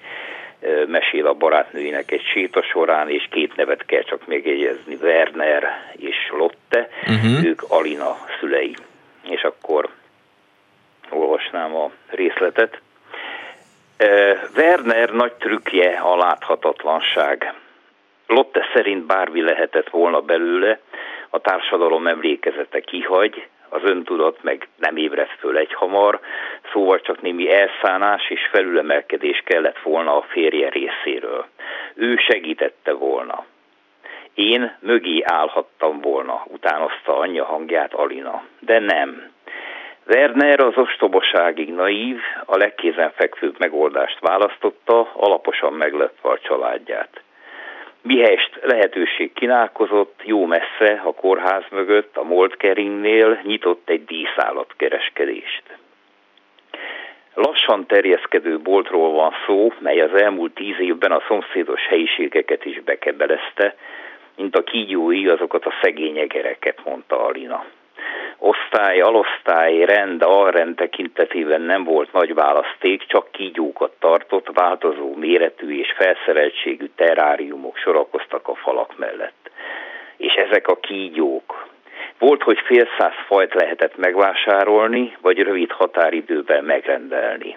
mesél 0.86 1.26
a 1.26 1.34
barátnőinek 1.34 2.10
egy 2.10 2.22
séta 2.32 2.62
során, 2.62 3.10
és 3.10 3.28
két 3.30 3.56
nevet 3.56 3.86
kell 3.86 4.02
csak 4.02 4.26
megjegyezni, 4.26 4.98
Werner 5.02 5.92
és 5.96 6.16
Lotte, 6.30 6.88
uh-huh. 7.02 7.44
ők 7.44 7.62
Alina 7.68 8.18
szülei. 8.40 8.74
És 9.30 9.42
akkor 9.42 9.88
olvasnám 11.10 11.76
a 11.76 11.90
részletet. 12.10 12.80
Werner 14.56 15.10
nagy 15.10 15.32
trükkje 15.32 15.98
a 15.98 16.16
láthatatlanság. 16.16 17.54
Lotte 18.26 18.64
szerint 18.74 19.06
bármi 19.06 19.40
lehetett 19.40 19.88
volna 19.88 20.20
belőle, 20.20 20.80
a 21.30 21.38
társadalom 21.38 22.06
emlékezete 22.06 22.80
kihagy, 22.80 23.46
az 23.68 23.80
öntudat 23.82 24.42
meg 24.42 24.68
nem 24.76 24.96
ébredt 24.96 25.38
föl 25.38 25.56
egy 25.56 25.74
hamar, 25.74 26.20
szóval 26.72 27.00
csak 27.00 27.22
némi 27.22 27.52
elszánás 27.52 28.30
és 28.30 28.40
felülemelkedés 28.50 29.42
kellett 29.44 29.78
volna 29.78 30.16
a 30.16 30.26
férje 30.28 30.68
részéről. 30.68 31.46
Ő 31.94 32.16
segítette 32.16 32.92
volna. 32.92 33.44
Én 34.34 34.76
mögé 34.80 35.22
állhattam 35.24 36.00
volna, 36.00 36.44
utánozta 36.46 37.18
anyja 37.18 37.44
hangját 37.44 37.94
Alina, 37.94 38.42
de 38.60 38.78
nem. 38.78 39.30
Werner 40.08 40.60
az 40.60 40.76
ostobaságig 40.76 41.74
naív, 41.74 42.20
a 42.44 42.56
legkézenfekvőbb 42.56 43.54
megoldást 43.58 44.20
választotta, 44.20 45.10
alaposan 45.12 45.72
meglepve 45.72 46.28
a 46.28 46.38
családját. 46.38 47.22
Mihelyest 48.02 48.58
lehetőség 48.62 49.32
kínálkozott, 49.32 50.20
jó 50.24 50.46
messze 50.46 51.00
a 51.04 51.12
kórház 51.12 51.62
mögött, 51.70 52.16
a 52.16 52.22
Moldkeringnél 52.22 53.40
nyitott 53.42 53.88
egy 53.88 54.04
díszállatkereskedést. 54.04 55.62
Lassan 57.34 57.86
terjeszkedő 57.86 58.58
boltról 58.58 59.12
van 59.12 59.32
szó, 59.46 59.72
mely 59.78 60.00
az 60.00 60.14
elmúlt 60.14 60.54
tíz 60.54 60.80
évben 60.80 61.12
a 61.12 61.22
szomszédos 61.28 61.86
helyiségeket 61.86 62.64
is 62.64 62.80
bekebelezte, 62.80 63.76
mint 64.36 64.56
a 64.56 64.64
kígyói 64.64 65.28
azokat 65.28 65.64
a 65.64 65.74
szegény 65.82 66.18
egereket, 66.18 66.84
mondta 66.84 67.26
Alina 67.26 67.64
osztály, 68.38 69.00
alosztály, 69.00 69.84
rend, 69.84 70.22
alrend 70.22 70.76
tekintetében 70.76 71.60
nem 71.60 71.84
volt 71.84 72.12
nagy 72.12 72.34
választék, 72.34 73.06
csak 73.06 73.30
kígyókat 73.30 73.92
tartott, 73.98 74.50
változó 74.52 75.14
méretű 75.14 75.78
és 75.78 75.92
felszereltségű 75.96 76.90
teráriumok 76.96 77.76
sorakoztak 77.76 78.48
a 78.48 78.54
falak 78.54 78.98
mellett. 78.98 79.50
És 80.16 80.32
ezek 80.34 80.68
a 80.68 80.76
kígyók. 80.76 81.66
Volt, 82.18 82.42
hogy 82.42 82.58
fél 82.64 82.88
száz 82.98 83.14
fajt 83.26 83.54
lehetett 83.54 83.96
megvásárolni, 83.96 85.16
vagy 85.20 85.38
rövid 85.38 85.70
határidőben 85.70 86.64
megrendelni. 86.64 87.56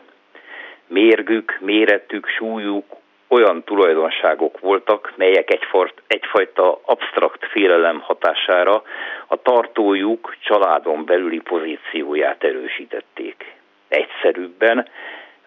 Mérgük, 0.87 1.57
méretük, 1.59 2.27
súlyuk 2.27 2.85
olyan 3.31 3.63
tulajdonságok 3.63 4.59
voltak, 4.59 5.13
melyek 5.15 5.69
egyfajta 6.07 6.79
absztrakt 6.85 7.45
félelem 7.45 7.99
hatására 7.99 8.83
a 9.27 9.41
tartójuk 9.41 10.35
családon 10.39 11.05
belüli 11.05 11.39
pozícióját 11.39 12.43
erősítették. 12.43 13.53
Egyszerűbben 13.87 14.87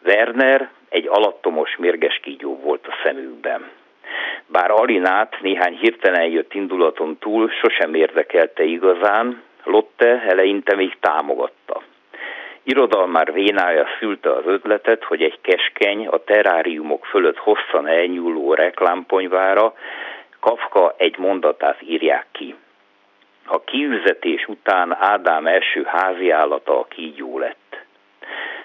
Werner 0.05 0.71
egy 0.89 1.09
alattomos 1.09 1.77
mérges 1.77 2.21
kígyó 2.23 2.59
volt 2.63 2.87
a 2.87 2.95
szemükben. 3.05 3.71
Bár 4.47 4.71
Alinát 4.71 5.37
néhány 5.41 5.77
hirtelen 5.77 6.31
jött 6.31 6.55
indulaton 6.55 7.19
túl 7.19 7.51
sosem 7.51 7.95
érdekelte 7.95 8.63
igazán, 8.63 9.43
Lotte 9.65 10.23
eleinte 10.29 10.77
még 10.77 10.97
támogatta. 11.01 11.83
Irodalmár 12.67 13.33
vénája 13.33 13.87
szülte 13.99 14.31
az 14.31 14.47
ötletet, 14.47 15.05
hogy 15.05 15.23
egy 15.23 15.39
keskeny, 15.41 16.07
a 16.07 16.19
teráriumok 16.19 17.05
fölött 17.05 17.37
hosszan 17.37 17.87
elnyúló 17.87 18.55
reklámponyvára 18.55 19.75
Kafka 20.41 20.95
egy 20.97 21.19
mondatát 21.19 21.83
írják 21.83 22.27
ki. 22.33 22.55
A 23.47 23.61
kiüzetés 23.61 24.49
után 24.49 24.97
Ádám 25.01 25.47
első 25.47 25.83
háziállata 25.83 26.79
a 26.79 26.85
kígyó 26.85 27.39
lett. 27.39 27.85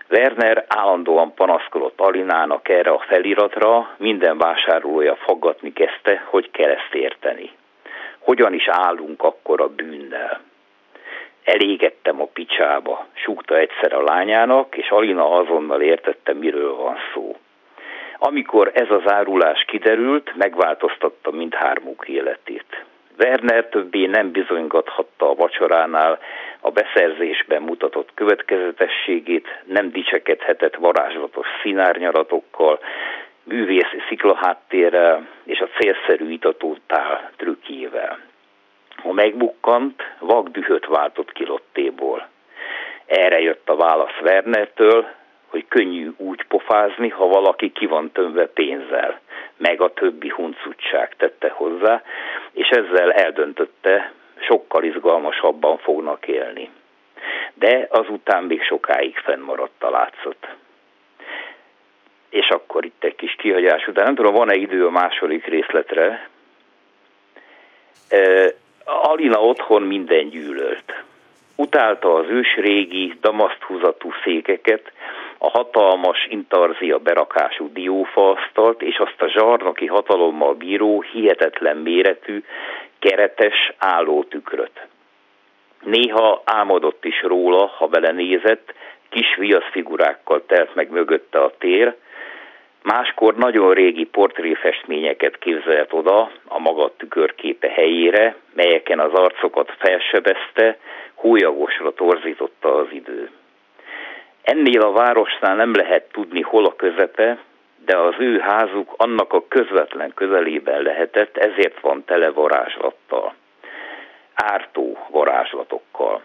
Werner 0.09 0.65
állandóan 0.67 1.33
panaszkodott 1.33 1.99
Alinának 1.99 2.69
erre 2.69 2.91
a 2.91 3.05
feliratra, 3.07 3.95
minden 3.97 4.37
vásárolója 4.37 5.15
faggatni 5.15 5.73
kezdte, 5.73 6.23
hogy 6.25 6.51
kell 6.51 6.69
ezt 6.69 6.93
érteni. 6.93 7.51
Hogyan 8.19 8.53
is 8.53 8.67
állunk 8.67 9.23
akkor 9.23 9.61
a 9.61 9.67
bűnnel? 9.67 10.48
Elégettem 11.49 12.21
a 12.21 12.25
picsába, 12.33 13.05
súgta 13.13 13.57
egyszer 13.57 13.93
a 13.93 14.03
lányának, 14.03 14.77
és 14.77 14.89
Alina 14.89 15.31
azonnal 15.31 15.81
értette, 15.81 16.33
miről 16.33 16.75
van 16.75 16.97
szó. 17.13 17.35
Amikor 18.17 18.71
ez 18.73 18.89
az 18.89 19.11
árulás 19.11 19.63
kiderült, 19.67 20.35
megváltoztatta 20.35 21.31
mindhármuk 21.31 22.07
életét. 22.07 22.85
Werner 23.19 23.65
többé 23.65 24.05
nem 24.05 24.31
bizonygathatta 24.31 25.29
a 25.29 25.35
vacsoránál 25.35 26.19
a 26.59 26.71
beszerzésben 26.71 27.61
mutatott 27.61 28.09
következetességét, 28.13 29.47
nem 29.65 29.91
dicsekedhetett 29.91 30.75
varázslatos 30.75 31.47
színárnyalatokkal, 31.61 32.79
művész 33.43 33.93
sziklaháttérrel 34.07 35.27
és 35.43 35.59
a 35.59 35.69
célszerű 35.79 36.31
itatótál 36.31 37.31
trükkjével. 37.37 38.28
Ha 39.01 39.11
megbukkant, 39.11 40.01
vak 40.19 40.47
dühöt 40.49 40.85
váltott 40.85 41.31
ki 41.31 41.45
Lottéból. 41.45 42.27
Erre 43.05 43.39
jött 43.39 43.69
a 43.69 43.75
válasz 43.75 44.19
Wernertől, 44.21 45.07
hogy 45.47 45.65
könnyű 45.67 46.11
úgy 46.17 46.43
pofázni, 46.43 47.09
ha 47.09 47.27
valaki 47.27 47.71
ki 47.71 47.85
van 47.85 48.11
tömve 48.11 48.47
pénzzel, 48.47 49.19
meg 49.57 49.81
a 49.81 49.93
többi 49.93 50.29
huncutság 50.29 51.15
tette 51.17 51.49
hozzá, 51.49 52.03
és 52.51 52.67
ezzel 52.67 53.11
eldöntötte, 53.11 54.11
sokkal 54.39 54.83
izgalmasabban 54.83 55.77
fognak 55.77 56.27
élni. 56.27 56.69
De 57.53 57.87
azután 57.89 58.43
még 58.43 58.63
sokáig 58.63 59.17
fennmaradt 59.17 59.83
a 59.83 59.89
látszat. 59.89 60.47
És 62.29 62.49
akkor 62.49 62.85
itt 62.85 63.03
egy 63.03 63.15
kis 63.15 63.35
kihagyás 63.35 63.87
után, 63.87 64.05
nem 64.05 64.15
tudom, 64.15 64.33
van-e 64.33 64.55
idő 64.55 64.85
a 64.85 64.89
második 64.89 65.45
részletre. 65.45 66.29
Alina 68.83 69.41
otthon 69.41 69.81
minden 69.81 70.29
gyűlölt. 70.29 71.03
Utálta 71.55 72.13
az 72.13 72.25
ősrégi, 72.29 73.17
damaszthúzatú 73.21 74.09
székeket, 74.23 74.91
a 75.37 75.49
hatalmas 75.49 76.27
intarzia 76.29 76.97
berakású 76.97 77.73
diófaasztalt 77.73 78.81
és 78.81 78.97
azt 78.97 79.21
a 79.21 79.29
zsarnoki 79.29 79.85
hatalommal 79.85 80.53
bíró, 80.53 81.01
hihetetlen 81.01 81.77
méretű, 81.77 82.43
keretes 82.99 83.73
állótükröt. 83.77 84.87
Néha 85.83 86.41
álmodott 86.45 87.05
is 87.05 87.21
róla, 87.21 87.65
ha 87.65 87.87
belenézett, 87.87 88.73
kis 89.09 89.35
viaszfigurákkal 89.35 90.45
telt 90.45 90.75
meg 90.75 90.89
mögötte 90.91 91.39
a 91.39 91.53
tér, 91.57 91.95
Máskor 92.83 93.35
nagyon 93.35 93.73
régi 93.73 94.05
portréfestményeket 94.05 95.37
képzelt 95.37 95.93
oda 95.93 96.31
a 96.47 96.59
maga 96.59 96.91
tükörképe 96.97 97.69
helyére, 97.69 98.35
melyeken 98.53 98.99
az 98.99 99.13
arcokat 99.13 99.73
felsebezte, 99.77 100.77
hólyagosra 101.13 101.93
torzította 101.93 102.75
az 102.75 102.87
idő. 102.91 103.29
Ennél 104.41 104.81
a 104.81 104.91
városnál 104.91 105.55
nem 105.55 105.73
lehet 105.73 106.11
tudni, 106.11 106.41
hol 106.41 106.65
a 106.65 106.75
közepe, 106.75 107.37
de 107.85 107.97
az 107.97 108.13
ő 108.17 108.39
házuk 108.39 108.93
annak 108.97 109.33
a 109.33 109.47
közvetlen 109.47 110.11
közelében 110.13 110.81
lehetett, 110.81 111.37
ezért 111.37 111.79
van 111.79 112.03
tele 112.05 112.29
varázslattal. 112.29 113.33
Ártó 114.33 114.97
varázslatokkal. 115.09 116.21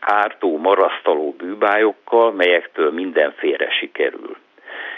Ártó 0.00 0.58
marasztaló 0.58 1.34
bűbályokkal, 1.38 2.32
melyektől 2.32 2.92
mindenféle 2.92 3.70
sikerül 3.70 4.36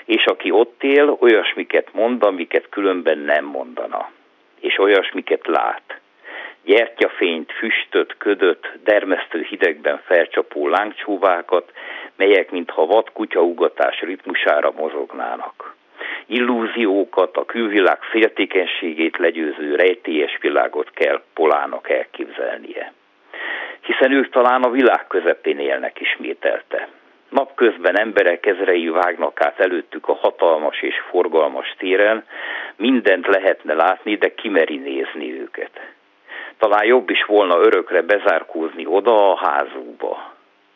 és 0.09 0.25
aki 0.27 0.51
ott 0.51 0.83
él, 0.83 1.17
olyasmiket 1.21 1.93
mond, 1.93 2.23
amiket 2.23 2.69
különben 2.69 3.19
nem 3.19 3.45
mondana, 3.45 4.11
és 4.61 4.79
olyasmiket 4.79 5.47
lát. 5.47 6.01
Gyertyafényt, 6.65 7.53
füstöt, 7.53 8.15
ködöt, 8.19 8.79
dermesztő 8.83 9.43
hidegben 9.43 10.01
felcsapó 10.05 10.69
lángcsúvákat, 10.69 11.73
melyek 12.17 12.51
mintha 12.51 12.87
vad 12.87 13.13
kutyaugatás 13.13 14.01
ritmusára 14.01 14.73
mozognának. 14.77 15.75
Illúziókat, 16.27 17.37
a 17.37 17.45
külvilág 17.45 18.03
féltékenységét 18.03 19.17
legyőző 19.17 19.75
rejtélyes 19.75 20.39
világot 20.41 20.91
kell 20.91 21.23
Polának 21.35 21.91
elképzelnie. 21.91 22.93
Hiszen 23.81 24.13
ők 24.13 24.31
talán 24.31 24.63
a 24.63 24.71
világ 24.71 25.07
közepén 25.07 25.59
élnek 25.59 26.01
ismételte. 26.01 26.89
Napközben 27.29 27.99
emberek 27.99 28.47
ezrei 28.47 28.89
vágnak 28.89 29.45
át 29.45 29.61
előttük 29.61 30.09
a 30.09 30.15
hatalmas 30.15 30.83
és 30.83 30.95
forgalmas 31.11 31.75
téren, 31.79 32.25
mindent 32.77 33.27
lehetne 33.27 33.75
látni, 33.75 34.17
de 34.17 34.35
kimeri 34.35 34.77
nézni 34.77 35.41
őket. 35.41 35.81
Talán 36.59 36.85
jobb 36.85 37.11
is 37.11 37.25
volna 37.25 37.59
örökre 37.59 38.03
bezárkózni 38.03 38.87
oda 38.87 39.33
a 39.33 39.37
házukba, 39.37 40.33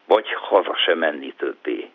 vagy 0.06 0.32
haza 0.32 0.76
se 0.76 0.94
menni 0.94 1.32
többé. 1.36 1.90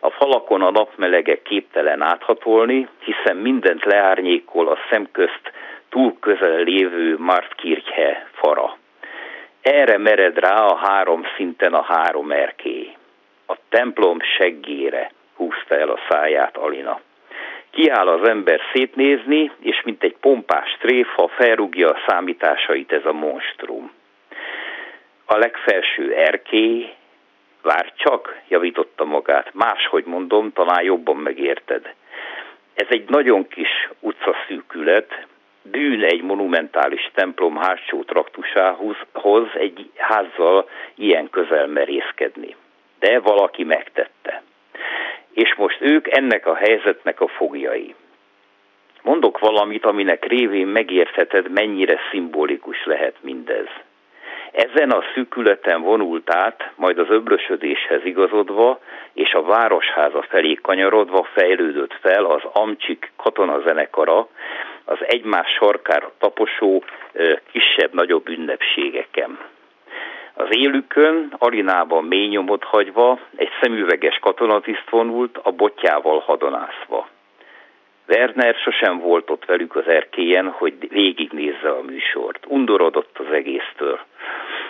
A 0.00 0.10
falakon 0.10 0.62
a 0.62 0.70
napmelege 0.70 1.42
képtelen 1.42 2.02
áthatolni, 2.02 2.88
hiszen 2.98 3.36
mindent 3.36 3.84
leárnyékol 3.84 4.68
a 4.68 4.78
szemközt 4.90 5.52
túl 5.88 6.16
közel 6.20 6.62
lévő 6.62 7.16
Martkirche 7.18 8.26
fara. 8.32 8.76
Erre 9.62 9.98
mered 9.98 10.38
rá 10.38 10.64
a 10.64 10.76
három 10.76 11.22
szinten 11.36 11.74
a 11.74 11.82
három 11.82 12.30
erkély 12.30 12.94
a 13.46 13.56
templom 13.68 14.20
seggére 14.20 15.10
húzta 15.36 15.78
el 15.78 15.88
a 15.88 16.00
száját 16.08 16.56
Alina. 16.56 17.00
Kiáll 17.70 18.08
az 18.08 18.28
ember 18.28 18.60
szétnézni, 18.72 19.50
és 19.60 19.82
mint 19.84 20.02
egy 20.02 20.16
pompás 20.20 20.76
tréfa 20.80 21.28
felrúgja 21.28 21.90
a 21.90 22.00
számításait 22.06 22.92
ez 22.92 23.04
a 23.04 23.12
monstrum. 23.12 23.92
A 25.24 25.36
legfelső 25.36 26.14
erkély, 26.14 26.94
vár 27.62 27.92
csak, 27.96 28.40
javította 28.48 29.04
magát, 29.04 29.54
máshogy 29.54 30.04
mondom, 30.04 30.52
talán 30.52 30.82
jobban 30.82 31.16
megérted. 31.16 31.94
Ez 32.74 32.86
egy 32.88 33.08
nagyon 33.08 33.48
kis 33.48 33.88
utcaszűkület, 34.00 35.26
bűn 35.62 36.02
egy 36.02 36.22
monumentális 36.22 37.10
templom 37.14 37.56
hátsó 37.56 38.02
traktusához 38.02 39.48
egy 39.54 39.90
házzal 39.96 40.68
ilyen 40.94 41.30
közel 41.30 41.66
merészkedni 41.66 42.56
de 43.04 43.18
valaki 43.18 43.64
megtette. 43.64 44.42
És 45.32 45.54
most 45.54 45.80
ők 45.80 46.16
ennek 46.16 46.46
a 46.46 46.54
helyzetnek 46.54 47.20
a 47.20 47.28
fogjai. 47.28 47.94
Mondok 49.02 49.38
valamit, 49.38 49.84
aminek 49.84 50.24
révén 50.24 50.66
megértheted, 50.66 51.50
mennyire 51.50 51.98
szimbolikus 52.10 52.84
lehet 52.84 53.16
mindez. 53.20 53.66
Ezen 54.52 54.90
a 54.90 55.02
szűkületen 55.14 55.82
vonult 55.82 56.34
át, 56.34 56.70
majd 56.76 56.98
az 56.98 57.10
öblösödéshez 57.10 58.04
igazodva, 58.04 58.80
és 59.12 59.32
a 59.32 59.42
városháza 59.42 60.22
felé 60.22 60.54
kanyarodva 60.54 61.28
fejlődött 61.32 61.94
fel 62.00 62.24
az 62.24 62.42
Amcsik 62.52 63.12
katonazenekara, 63.16 64.28
az 64.84 64.98
egymás 65.00 65.52
sarkára 65.52 66.12
taposó 66.18 66.84
kisebb-nagyobb 67.52 68.28
ünnepségeken. 68.28 69.38
Az 70.36 70.46
élükön, 70.50 71.34
arinában 71.38 72.04
mély 72.04 72.26
nyomot 72.26 72.64
hagyva, 72.64 73.18
egy 73.36 73.50
szemüveges 73.60 74.18
katonatiszt 74.18 74.90
vonult, 74.90 75.38
a 75.42 75.50
botjával 75.50 76.18
hadonászva. 76.18 77.08
Werner 78.08 78.54
sosem 78.54 78.98
volt 78.98 79.30
ott 79.30 79.44
velük 79.44 79.76
az 79.76 79.86
erkélyen, 79.86 80.48
hogy 80.48 80.88
végignézze 80.88 81.70
a 81.70 81.82
műsort. 81.82 82.44
Undorodott 82.48 83.18
az 83.18 83.32
egésztől. 83.32 84.00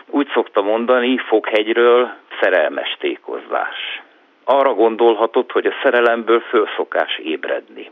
Úgy 0.07 0.29
szokta 0.35 0.63
mondani, 0.63 1.19
Foghegyről 1.19 2.13
szerelmes 2.41 2.97
tékozlás. 2.99 4.03
Arra 4.45 4.75
gondolhatott, 4.75 5.53
hogy 5.53 5.67
a 5.67 5.75
szerelemből 5.83 6.41
fölszokás 6.41 7.19
ébredni. 7.19 7.91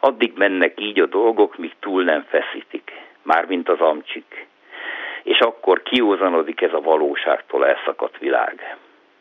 Addig 0.00 0.32
mennek 0.36 0.80
így 0.80 1.00
a 1.00 1.06
dolgok, 1.06 1.56
míg 1.56 1.72
túl 1.80 2.02
nem 2.02 2.24
feszítik, 2.28 2.92
mármint 3.22 3.68
az 3.68 3.80
amcsik 3.80 4.46
és 5.22 5.38
akkor 5.38 5.82
kiózanodik 5.82 6.60
ez 6.60 6.72
a 6.72 6.80
valóságtól 6.80 7.66
elszakadt 7.66 8.18
világ. 8.18 8.76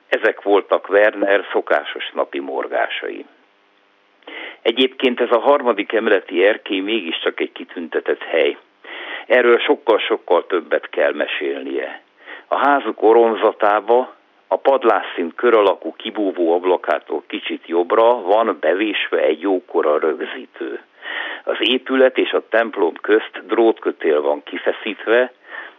Ezek 0.08 0.42
voltak 0.42 0.90
Werner 0.90 1.46
szokásos 1.52 2.12
napi 2.14 2.40
morgásai. 2.40 3.26
Egyébként 4.62 5.22
ez 5.22 5.32
a 5.32 5.40
harmadik 5.40 5.94
emeleti 5.94 6.46
erkély 6.46 6.80
mégiscsak 6.80 7.40
egy 7.40 7.52
kitüntetett 7.52 8.24
hely. 8.24 8.58
Erről 9.26 9.60
sokkal-sokkal 9.60 10.46
többet 10.46 10.90
kell 10.90 11.14
mesélnie. 11.14 12.02
A 12.48 12.56
házuk 12.56 13.02
oromzatába, 13.02 14.16
a 14.48 14.58
padlásszint 14.58 15.36
kör 15.36 15.54
alakú 15.54 15.94
kibúvó 15.96 16.54
ablakától 16.54 17.24
kicsit 17.28 17.68
jobbra 17.68 18.22
van 18.22 18.58
bevésve 18.60 19.18
egy 19.18 19.42
jókora 19.42 20.00
rögzítő. 20.00 20.80
Az 21.44 21.58
épület 21.60 22.18
és 22.18 22.32
a 22.32 22.48
templom 22.50 22.94
közt 23.02 23.46
drótkötél 23.48 24.22
van 24.22 24.44
kifeszítve, 24.44 25.34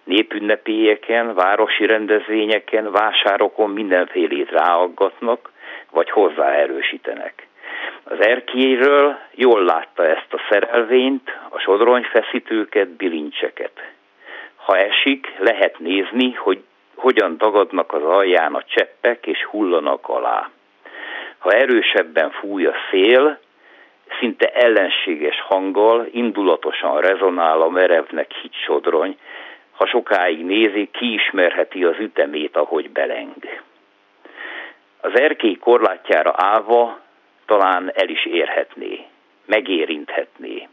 népünnepélyeken, 0.05 1.35
városi 1.35 1.87
rendezvényeken, 1.87 2.91
vásárokon 2.91 3.71
mindenfélét 3.71 4.51
ráaggatnak, 4.51 5.51
vagy 5.91 6.11
hozzáerősítenek. 6.11 7.47
Az 8.05 8.27
erkélyről 8.27 9.19
jól 9.35 9.65
látta 9.65 10.07
ezt 10.07 10.33
a 10.33 10.41
szerelvényt, 10.51 11.31
a 11.49 11.59
sodronyfeszítőket, 11.59 12.89
bilincseket. 12.89 13.93
Ha 14.57 14.77
esik, 14.77 15.35
lehet 15.39 15.79
nézni, 15.79 16.33
hogy 16.33 16.63
hogyan 16.95 17.37
dagadnak 17.39 17.93
az 17.93 18.03
alján 18.03 18.55
a 18.55 18.63
cseppek 18.63 19.27
és 19.27 19.45
hullanak 19.45 20.09
alá. 20.09 20.51
Ha 21.39 21.51
erősebben 21.51 22.31
fúj 22.31 22.67
a 22.67 22.75
szél, 22.91 23.39
szinte 24.19 24.47
ellenséges 24.47 25.41
hanggal, 25.41 26.07
indulatosan 26.11 27.01
rezonál 27.01 27.61
a 27.61 27.69
merevnek 27.69 28.33
hit 28.33 28.55
sodrony, 28.55 29.19
ha 29.83 29.89
sokáig 29.89 30.45
nézi, 30.45 30.89
kiismerheti 30.93 31.85
az 31.85 31.99
ütemét, 31.99 32.57
ahogy 32.57 32.91
beleng. 32.91 33.63
Az 35.01 35.21
erkély 35.21 35.55
korlátjára 35.55 36.33
állva 36.37 37.01
talán 37.47 37.93
el 37.95 38.09
is 38.09 38.27
érhetné, 38.27 39.07
megérinthetné. 39.47 40.69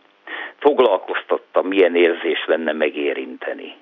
Foglalkoztatta, 0.57 1.61
milyen 1.61 1.95
érzés 1.95 2.45
lenne 2.45 2.71
megérinteni. 2.71 3.75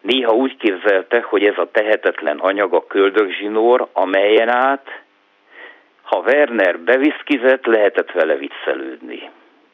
Néha 0.00 0.32
úgy 0.32 0.56
képzelte, 0.56 1.20
hogy 1.20 1.44
ez 1.44 1.58
a 1.58 1.70
tehetetlen 1.70 2.38
anyag 2.38 2.74
a 2.74 2.86
köldögzsinór, 2.86 3.88
amelyen 3.92 4.48
át, 4.48 5.02
ha 6.02 6.18
Werner 6.26 6.78
beviszkizett, 6.78 7.66
lehetett 7.66 8.12
vele 8.12 8.36
viccelődni. 8.36 9.30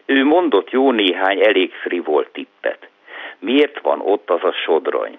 Ő 0.06 0.24
mondott 0.24 0.70
jó 0.70 0.90
néhány 0.90 1.40
elég 1.40 1.72
frivol 1.72 2.30
tippet. 2.32 2.90
Miért 3.42 3.80
van 3.80 4.00
ott 4.00 4.30
az 4.30 4.44
a 4.44 4.52
sodrony? 4.52 5.18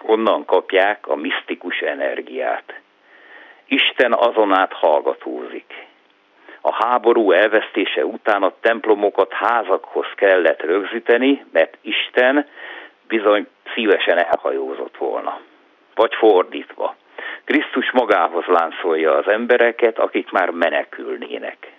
Onnan 0.00 0.44
kapják 0.44 1.06
a 1.08 1.14
misztikus 1.14 1.78
energiát. 1.78 2.80
Isten 3.66 4.12
azon 4.12 4.52
át 4.52 4.72
hallgatózik. 4.72 5.86
A 6.60 6.84
háború 6.84 7.32
elvesztése 7.32 8.04
után 8.04 8.42
a 8.42 8.52
templomokat 8.60 9.32
házakhoz 9.32 10.06
kellett 10.14 10.62
rögzíteni, 10.62 11.44
mert 11.52 11.76
Isten 11.80 12.48
bizony 13.08 13.46
szívesen 13.74 14.18
elhajózott 14.18 14.96
volna. 14.96 15.40
Vagy 15.94 16.14
fordítva. 16.14 16.96
Krisztus 17.44 17.90
magához 17.92 18.44
láncolja 18.46 19.14
az 19.16 19.28
embereket, 19.28 19.98
akik 19.98 20.30
már 20.30 20.50
menekülnének. 20.50 21.72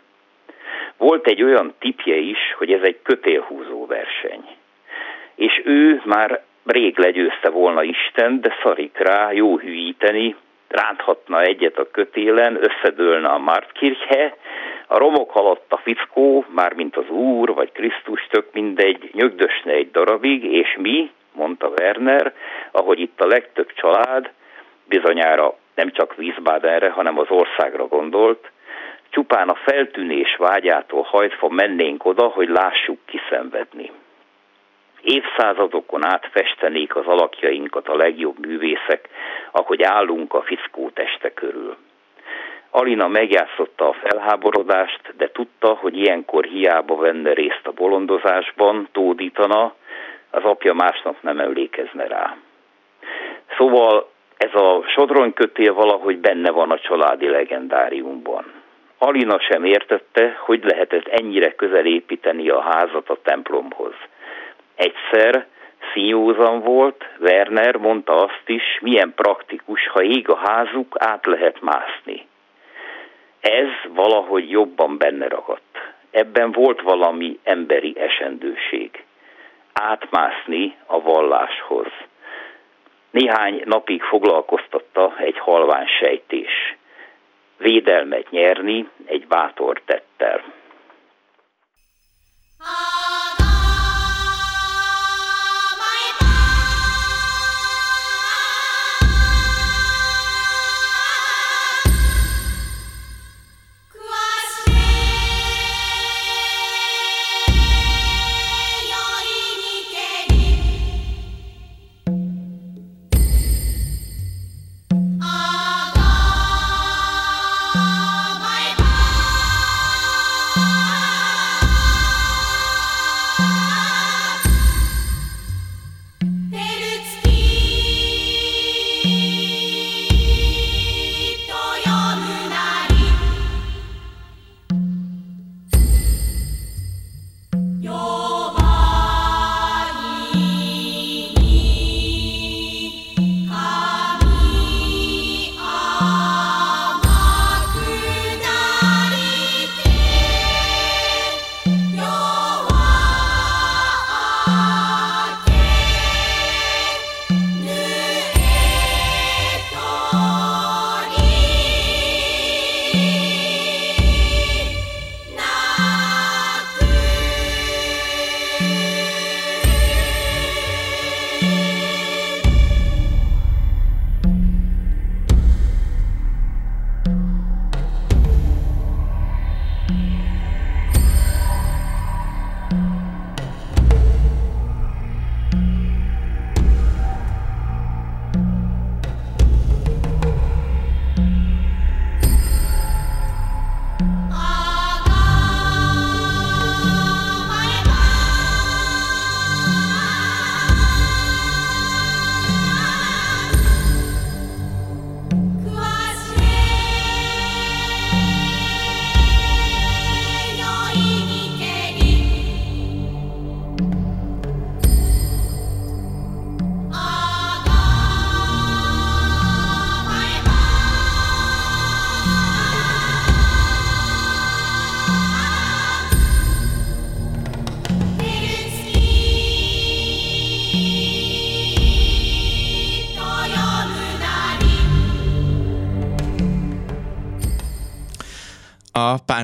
Volt 0.98 1.28
egy 1.28 1.44
olyan 1.44 1.74
tipje 1.80 2.16
is, 2.16 2.54
hogy 2.58 2.72
ez 2.72 2.82
egy 2.82 3.02
kötélhúzó 3.02 3.86
verseny. 3.86 4.58
És 5.36 5.62
ő 5.66 6.02
már 6.06 6.42
rég 6.66 6.98
legyőzte 6.98 7.50
volna 7.50 7.84
Isten, 7.84 8.42
de 8.42 8.56
szarik 8.64 8.98
rá 8.98 9.32
jó 9.32 9.58
hűíteni, 9.58 10.36
ránthatna 10.68 11.42
egyet 11.42 11.78
a 11.78 11.92
kötélen, 11.92 12.58
összedőlne 12.62 13.28
a 13.28 13.38
Martkirche, 13.38 14.38
a 14.88 14.98
romok 14.98 15.36
alatt 15.36 15.66
a 15.74 15.78
fickó, 15.78 16.46
mármint 16.48 16.96
az 16.96 17.10
Úr 17.10 17.54
vagy 17.54 17.72
Krisztus, 17.72 18.28
tök 18.30 18.48
mindegy, 18.54 19.10
nyögdösne 19.14 19.72
egy 19.72 19.92
darabig, 19.92 20.44
és 20.44 20.76
mi, 20.80 21.12
mondta 21.34 21.72
Werner, 21.80 22.34
ahogy 22.72 23.00
itt 23.00 23.22
a 23.22 23.28
legtöbb 23.28 23.74
család, 23.74 24.32
bizonyára 24.86 25.56
nem 25.76 25.92
csak 25.92 26.14
Wiesbadenre, 26.18 26.90
hanem 26.90 27.20
az 27.20 27.30
országra 27.30 27.88
gondolt, 27.88 28.52
csupán 29.10 29.50
a 29.50 29.56
feltűnés 29.66 30.36
vágyától 30.38 31.02
hajtva 31.02 31.50
mennénk 31.50 32.06
oda, 32.06 32.28
hogy 32.28 32.50
lássuk 32.50 33.00
kiszenvedni. 33.06 33.92
Évszázadokon 35.06 36.06
át 36.06 36.30
festenék 36.32 36.96
az 36.96 37.06
alakjainkat 37.06 37.88
a 37.88 37.96
legjobb 37.96 38.46
művészek, 38.46 39.10
ahogy 39.52 39.84
állunk 39.84 40.34
a 40.34 40.42
fickó 40.42 40.90
teste 40.90 41.34
körül. 41.34 41.76
Alina 42.70 43.08
megjátszotta 43.08 43.88
a 43.90 43.96
felháborodást, 44.04 45.02
de 45.18 45.32
tudta, 45.32 45.74
hogy 45.74 45.98
ilyenkor 45.98 46.44
hiába 46.44 46.96
venne 46.96 47.34
részt 47.34 47.62
a 47.64 47.72
bolondozásban, 47.72 48.88
tódítana, 48.92 49.74
az 50.32 50.44
apja 50.44 50.74
másnap 50.74 51.16
nem 51.22 51.40
emlékezne 51.40 52.08
rá. 52.08 52.36
Szóval 53.58 54.10
ez 54.38 54.54
a 54.54 54.84
sodronykötél 54.88 55.74
valahogy 55.74 56.18
benne 56.18 56.52
van 56.52 56.72
a 56.72 56.80
családi 56.80 57.28
legendáriumban. 57.28 58.46
Alina 58.98 59.40
sem 59.40 59.64
értette, 59.64 60.38
hogy 60.40 60.64
lehetett 60.64 61.08
ennyire 61.08 61.56
közel 61.56 61.86
építeni 61.86 62.50
a 62.50 62.62
házat 62.62 63.10
a 63.10 63.18
templomhoz. 63.24 63.94
Egyszer 64.76 65.46
színjózan 65.94 66.62
volt, 66.62 67.06
Werner 67.20 67.76
mondta 67.76 68.14
azt 68.24 68.44
is, 68.46 68.80
milyen 68.82 69.14
praktikus, 69.16 69.88
ha 69.88 70.02
ég 70.02 70.30
a 70.30 70.36
házuk, 70.36 70.96
át 71.00 71.26
lehet 71.26 71.62
mászni. 71.62 72.28
Ez 73.40 73.94
valahogy 73.94 74.50
jobban 74.50 74.98
benne 74.98 75.28
ragadt. 75.28 75.94
Ebben 76.12 76.52
volt 76.52 76.82
valami 76.82 77.40
emberi 77.44 77.96
esendőség. 78.00 79.04
Átmászni 79.74 80.76
a 80.86 81.02
valláshoz. 81.02 81.88
Néhány 83.12 83.62
napig 83.66 84.02
foglalkoztatta 84.02 85.14
egy 85.18 85.38
halvány 85.38 85.88
sejtés. 86.00 86.76
Védelmet 87.58 88.30
nyerni 88.30 88.90
egy 89.06 89.28
bátor 89.28 89.82
tettel. 89.86 90.44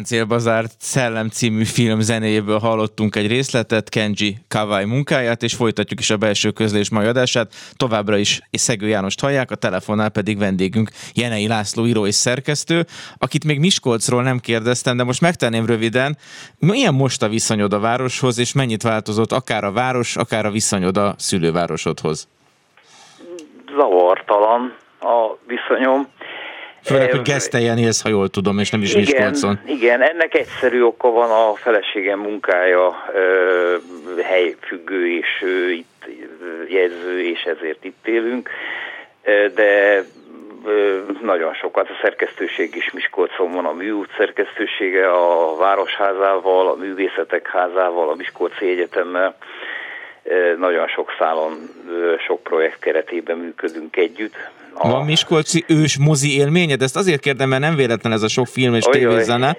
A 0.01 0.03
Páncélbazár 0.03 0.65
Szellem 0.79 1.29
című 1.29 1.63
film 1.63 1.99
zenéjéből 1.99 2.59
hallottunk 2.59 3.15
egy 3.15 3.27
részletet, 3.27 3.89
Kenji 3.89 4.37
Kawai 4.47 4.85
munkáját, 4.85 5.43
és 5.43 5.53
folytatjuk 5.53 5.99
is 5.99 6.09
a 6.09 6.17
belső 6.17 6.51
közlés 6.51 6.89
mai 6.89 7.05
adását. 7.05 7.53
Továbbra 7.77 8.17
is 8.17 8.41
Szegő 8.51 8.87
Jánost 8.87 9.19
hallják, 9.19 9.51
a 9.51 9.55
telefonnál 9.55 10.09
pedig 10.09 10.37
vendégünk 10.37 10.89
Jenei 11.13 11.47
László 11.47 11.85
író 11.85 12.05
és 12.05 12.15
szerkesztő, 12.15 12.85
akit 13.17 13.45
még 13.45 13.59
Miskolcról 13.59 14.23
nem 14.23 14.39
kérdeztem, 14.39 14.97
de 14.97 15.03
most 15.03 15.21
megtenném 15.21 15.65
röviden. 15.65 16.17
Milyen 16.59 16.93
most 16.93 17.23
a 17.23 17.29
viszonyod 17.29 17.73
a 17.73 17.79
városhoz, 17.79 18.39
és 18.39 18.53
mennyit 18.53 18.83
változott 18.83 19.31
akár 19.31 19.63
a 19.63 19.71
város, 19.71 20.15
akár 20.15 20.45
a 20.45 20.51
viszonyod 20.51 20.97
a 20.97 21.15
szülővárosodhoz? 21.17 22.27
Zavartalan 23.75 24.75
a 24.99 25.37
viszonyom 25.47 26.07
Főleg, 26.83 27.11
hogy 27.11 27.21
Gesztelyen 27.21 27.77
élsz, 27.77 28.01
ha 28.01 28.09
jól 28.09 28.29
tudom, 28.29 28.59
és 28.59 28.69
nem 28.69 28.81
is 28.81 28.93
igen, 28.93 29.03
Miskolcon. 29.03 29.59
Igen, 29.65 30.01
ennek 30.01 30.33
egyszerű 30.35 30.81
oka 30.81 31.09
van 31.11 31.29
a 31.29 31.55
feleségem 31.55 32.19
munkája 32.19 33.05
ö, 33.13 33.75
helyfüggő, 34.21 35.17
és 35.17 35.27
ő 35.41 35.71
itt 35.71 36.05
jegyző, 36.67 37.21
és 37.23 37.41
ezért 37.41 37.83
itt 37.83 38.07
élünk. 38.07 38.49
De 39.55 40.03
nagyon 41.21 41.53
sokat. 41.53 41.89
A 41.89 41.99
szerkesztőség 42.01 42.75
is 42.75 42.91
Miskolcon 42.91 43.51
van, 43.51 43.65
a 43.65 43.71
műút 43.71 44.09
szerkesztősége, 44.17 45.11
a 45.11 45.55
Városházával, 45.55 46.67
a 46.67 46.75
Művészetek 46.75 47.47
Házával, 47.47 48.09
a 48.09 48.15
Miskolci 48.15 48.69
Egyetemmel. 48.69 49.35
Nagyon 50.57 50.87
sok 50.87 51.15
szálon, 51.19 51.69
sok 52.27 52.43
projekt 52.43 52.79
keretében 52.79 53.37
működünk 53.37 53.95
együtt. 53.95 54.33
A... 54.73 54.89
Van 54.89 55.05
Miskolci 55.05 55.63
ős 55.67 55.97
mozi 55.97 56.37
élményed? 56.37 56.81
Ezt 56.81 56.95
azért 56.95 57.21
kérdem, 57.21 57.49
mert 57.49 57.61
nem 57.61 57.75
véletlen 57.75 58.13
ez 58.13 58.21
a 58.21 58.27
sok 58.27 58.47
film 58.47 58.75
és 58.75 58.83
tévézene. 58.83 59.57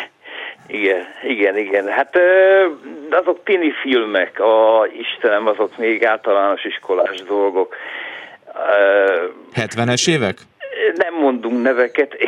igen, 0.80 1.04
igen, 1.22 1.56
igen. 1.56 1.88
Hát 1.88 2.18
azok 3.10 3.44
tini 3.44 3.72
filmek, 3.82 4.40
a 4.40 4.86
Istenem, 5.00 5.46
azok 5.46 5.76
még 5.76 6.04
általános 6.04 6.64
iskolás 6.64 7.22
dolgok. 7.22 7.76
70-es 9.54 10.10
évek? 10.10 10.38
Nem 10.94 11.14
mondunk 11.14 11.62
neveket. 11.62 12.16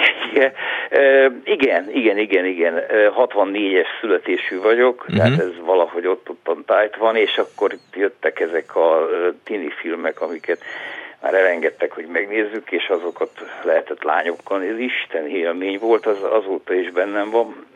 Igen, 1.45 1.91
igen, 1.91 2.19
igen, 2.19 2.45
igen. 2.45 2.83
64-es 2.91 3.87
születésű 4.01 4.61
vagyok, 4.61 5.01
uh-huh. 5.01 5.17
tehát 5.17 5.41
ez 5.41 5.65
valahogy 5.65 6.07
ott 6.07 6.29
ottan 6.29 6.65
tájt 6.67 6.97
van, 6.97 7.17
és 7.17 7.38
akkor 7.38 7.73
jöttek 7.95 8.41
ezek 8.41 8.77
a 8.77 9.09
tini 9.45 9.71
filmek, 9.81 10.21
amiket 10.21 10.62
már 11.23 11.35
elengedtek, 11.35 11.93
hogy 11.93 12.07
megnézzük, 12.07 12.71
és 12.71 12.88
azokat 12.88 13.31
lehetett 13.62 14.03
lányokkal, 14.03 14.62
ez 14.62 14.79
Isten 14.79 15.27
élmény 15.27 15.79
volt, 15.79 16.07
az 16.07 16.23
azóta 16.23 16.75
is 16.75 16.91
bennem 16.91 17.31
van. 17.31 17.67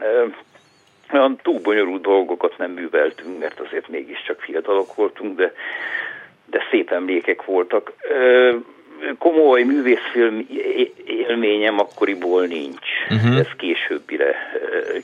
Olyan 1.13 1.37
túl 1.43 1.61
bonyolult 1.61 2.03
dolgokat 2.03 2.59
nem 2.59 2.71
műveltünk, 2.71 3.39
mert 3.39 3.61
azért 3.61 3.89
mégiscsak 3.89 4.41
fiatalok 4.41 4.95
voltunk, 4.95 5.37
de, 5.37 5.53
de 6.45 6.63
szép 6.71 6.91
emlékek 6.91 7.45
voltak. 7.45 7.93
Komoly 9.19 9.63
művészfilm 9.63 10.47
élményem 11.07 11.79
akkoriból 11.79 12.47
nincs. 12.47 12.89
Uh-huh. 13.11 13.39
Ez 13.39 13.49
későbbire, 13.57 14.35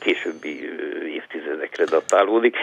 későbbi 0.00 0.68
évtizedekre 1.14 1.84
datálódik. 1.84 2.56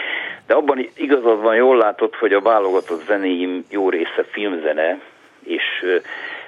De 0.46 0.54
abban 0.54 0.88
igazad 0.94 1.40
van, 1.40 1.54
jól 1.54 1.76
látod, 1.76 2.14
hogy 2.14 2.32
a 2.32 2.40
válogatott 2.40 3.04
zenéim 3.06 3.64
jó 3.70 3.90
része 3.90 4.24
filmzene, 4.30 5.00
és 5.44 5.62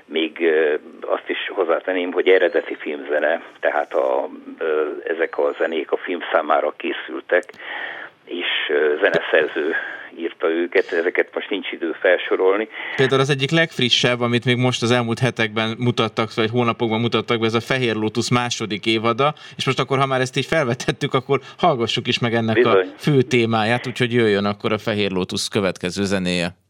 még 0.05 0.53
azt 1.01 1.29
is 1.29 1.49
hozzátenném, 1.49 2.13
hogy 2.13 2.29
eredeti 2.29 2.75
filmzene, 2.75 3.43
tehát 3.61 3.95
a, 3.95 4.29
ezek 5.05 5.39
a 5.39 5.53
zenék 5.59 5.93
a 5.93 5.97
film 5.97 6.21
számára 6.33 6.75
készültek, 6.77 7.45
és 8.25 8.73
zeneszerző 9.03 9.75
írta 10.19 10.49
őket, 10.49 10.93
ezeket 10.93 11.29
most 11.35 11.51
nincs 11.51 11.73
idő 11.73 11.93
felsorolni. 12.01 12.69
Például 12.97 13.21
az 13.21 13.31
egyik 13.31 13.51
legfrissebb, 13.51 14.21
amit 14.21 14.45
még 14.45 14.57
most 14.57 14.83
az 14.83 14.91
elmúlt 14.91 15.19
hetekben 15.19 15.77
mutattak, 15.79 16.35
vagy 16.35 16.51
hónapokban 16.51 17.01
mutattak 17.01 17.41
be, 17.41 17.47
ez 17.47 17.55
a 17.55 17.61
Fehér 17.61 17.95
Lotus 17.95 18.31
második 18.31 18.87
évada, 18.87 19.35
és 19.57 19.67
most 19.67 19.79
akkor, 19.79 19.99
ha 19.99 20.07
már 20.07 20.21
ezt 20.21 20.37
így 20.37 20.47
felvetettük, 20.47 21.15
akkor 21.15 21.41
hallgassuk 21.59 22.07
is 22.07 22.19
meg 22.19 22.35
ennek 22.35 22.55
Bizony. 22.55 22.93
a 22.97 22.99
fő 22.99 23.23
témáját, 23.23 23.87
úgyhogy 23.87 24.13
jöjjön 24.13 24.45
akkor 24.45 24.73
a 24.73 24.79
Fehér 24.79 25.11
Lotus 25.11 25.49
következő 25.49 26.05
zenéje. 26.05 26.62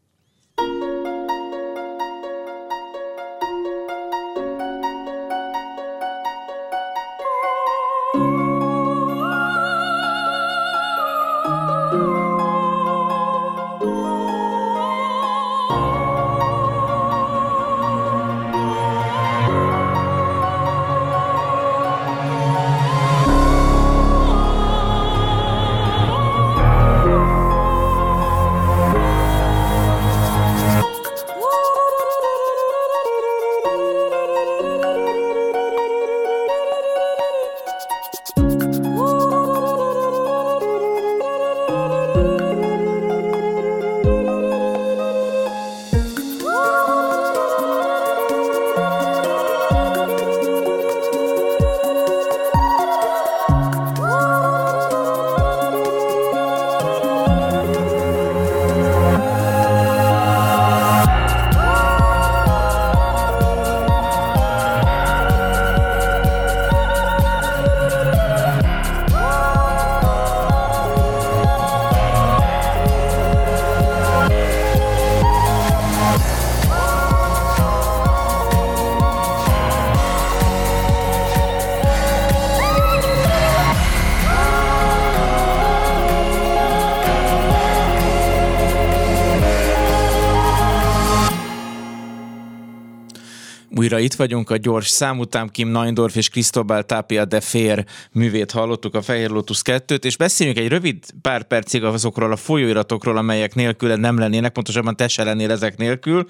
Újra 93.83 93.99
itt 93.99 94.13
vagyunk, 94.13 94.49
a 94.49 94.57
gyors 94.57 94.87
szám 94.87 95.19
után 95.19 95.49
Kim 95.49 95.67
Neindorf 95.67 96.15
és 96.15 96.29
Cristobal 96.29 96.83
Tapia 96.83 97.25
de 97.25 97.41
Fér 97.41 97.85
művét 98.11 98.51
hallottuk, 98.51 98.95
a 98.95 99.01
Fehér 99.01 99.29
Lotus 99.29 99.61
2-t, 99.63 100.03
és 100.03 100.17
beszéljünk 100.17 100.59
egy 100.59 100.67
rövid 100.67 100.97
pár 101.21 101.43
percig 101.43 101.83
azokról 101.83 102.31
a 102.31 102.35
folyóiratokról, 102.35 103.17
amelyek 103.17 103.55
nélkül 103.55 103.95
nem 103.95 104.17
lennének, 104.17 104.51
pontosabban 104.51 104.95
te 104.95 105.07
se 105.07 105.23
lennél 105.23 105.51
ezek 105.51 105.77
nélkül. 105.77 106.27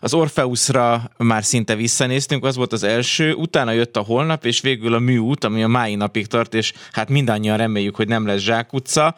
Az 0.00 0.14
Orfeusra 0.14 1.10
már 1.16 1.44
szinte 1.44 1.74
visszanéztünk, 1.74 2.44
az 2.44 2.56
volt 2.56 2.72
az 2.72 2.82
első, 2.82 3.32
utána 3.32 3.72
jött 3.72 3.96
a 3.96 4.00
holnap, 4.00 4.44
és 4.44 4.60
végül 4.60 4.94
a 4.94 4.98
műút, 4.98 5.44
ami 5.44 5.62
a 5.62 5.68
mai 5.68 5.94
napig 5.94 6.26
tart, 6.26 6.54
és 6.54 6.72
hát 6.92 7.08
mindannyian 7.08 7.56
reméljük, 7.56 7.96
hogy 7.96 8.08
nem 8.08 8.26
lesz 8.26 8.40
zsákutca. 8.40 9.14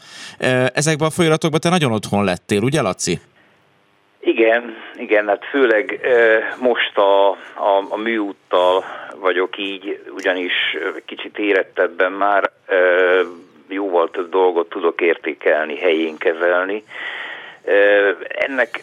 Ezekben 0.72 1.08
a 1.08 1.10
folyóiratokban 1.10 1.60
te 1.60 1.68
nagyon 1.68 1.92
otthon 1.92 2.24
lettél, 2.24 2.62
ugye 2.62 2.80
Laci? 2.80 3.20
Igen, 4.20 4.76
igen, 4.96 5.28
hát 5.28 5.44
főleg 5.44 6.00
most 6.60 6.98
a, 6.98 7.30
a, 7.30 7.84
a 7.88 7.96
műúttal 7.96 8.84
vagyok 9.20 9.58
így, 9.58 10.02
ugyanis 10.10 10.76
kicsit 11.04 11.38
érettebben 11.38 12.12
már 12.12 12.50
jóval 13.68 14.10
több 14.10 14.30
dolgot 14.30 14.68
tudok 14.68 15.00
értékelni, 15.00 15.76
helyén 15.78 16.16
kezelni. 16.16 16.84
Ennek 18.28 18.82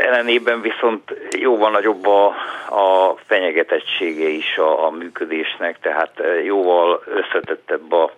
ellenében 0.00 0.60
viszont 0.60 1.14
jóval 1.38 1.70
nagyobb 1.70 2.06
a, 2.06 2.26
a 2.68 3.16
fenyegetettsége 3.26 4.28
is 4.28 4.56
a, 4.56 4.86
a 4.86 4.90
működésnek, 4.90 5.78
tehát 5.80 6.22
jóval 6.44 7.02
összetettebb 7.06 7.92
a, 7.92 8.10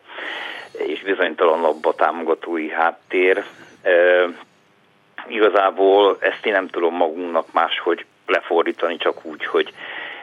és 0.73 1.03
bizonytalanabb 1.03 1.85
a 1.87 1.95
támogatói 1.95 2.71
háttér 2.71 3.45
igazából 5.31 6.17
ezt 6.21 6.47
én 6.47 6.53
nem 6.53 6.69
tudom 6.69 6.95
magunknak 6.95 7.53
máshogy 7.53 8.05
lefordítani, 8.27 8.97
csak 8.97 9.25
úgy, 9.25 9.45
hogy 9.45 9.73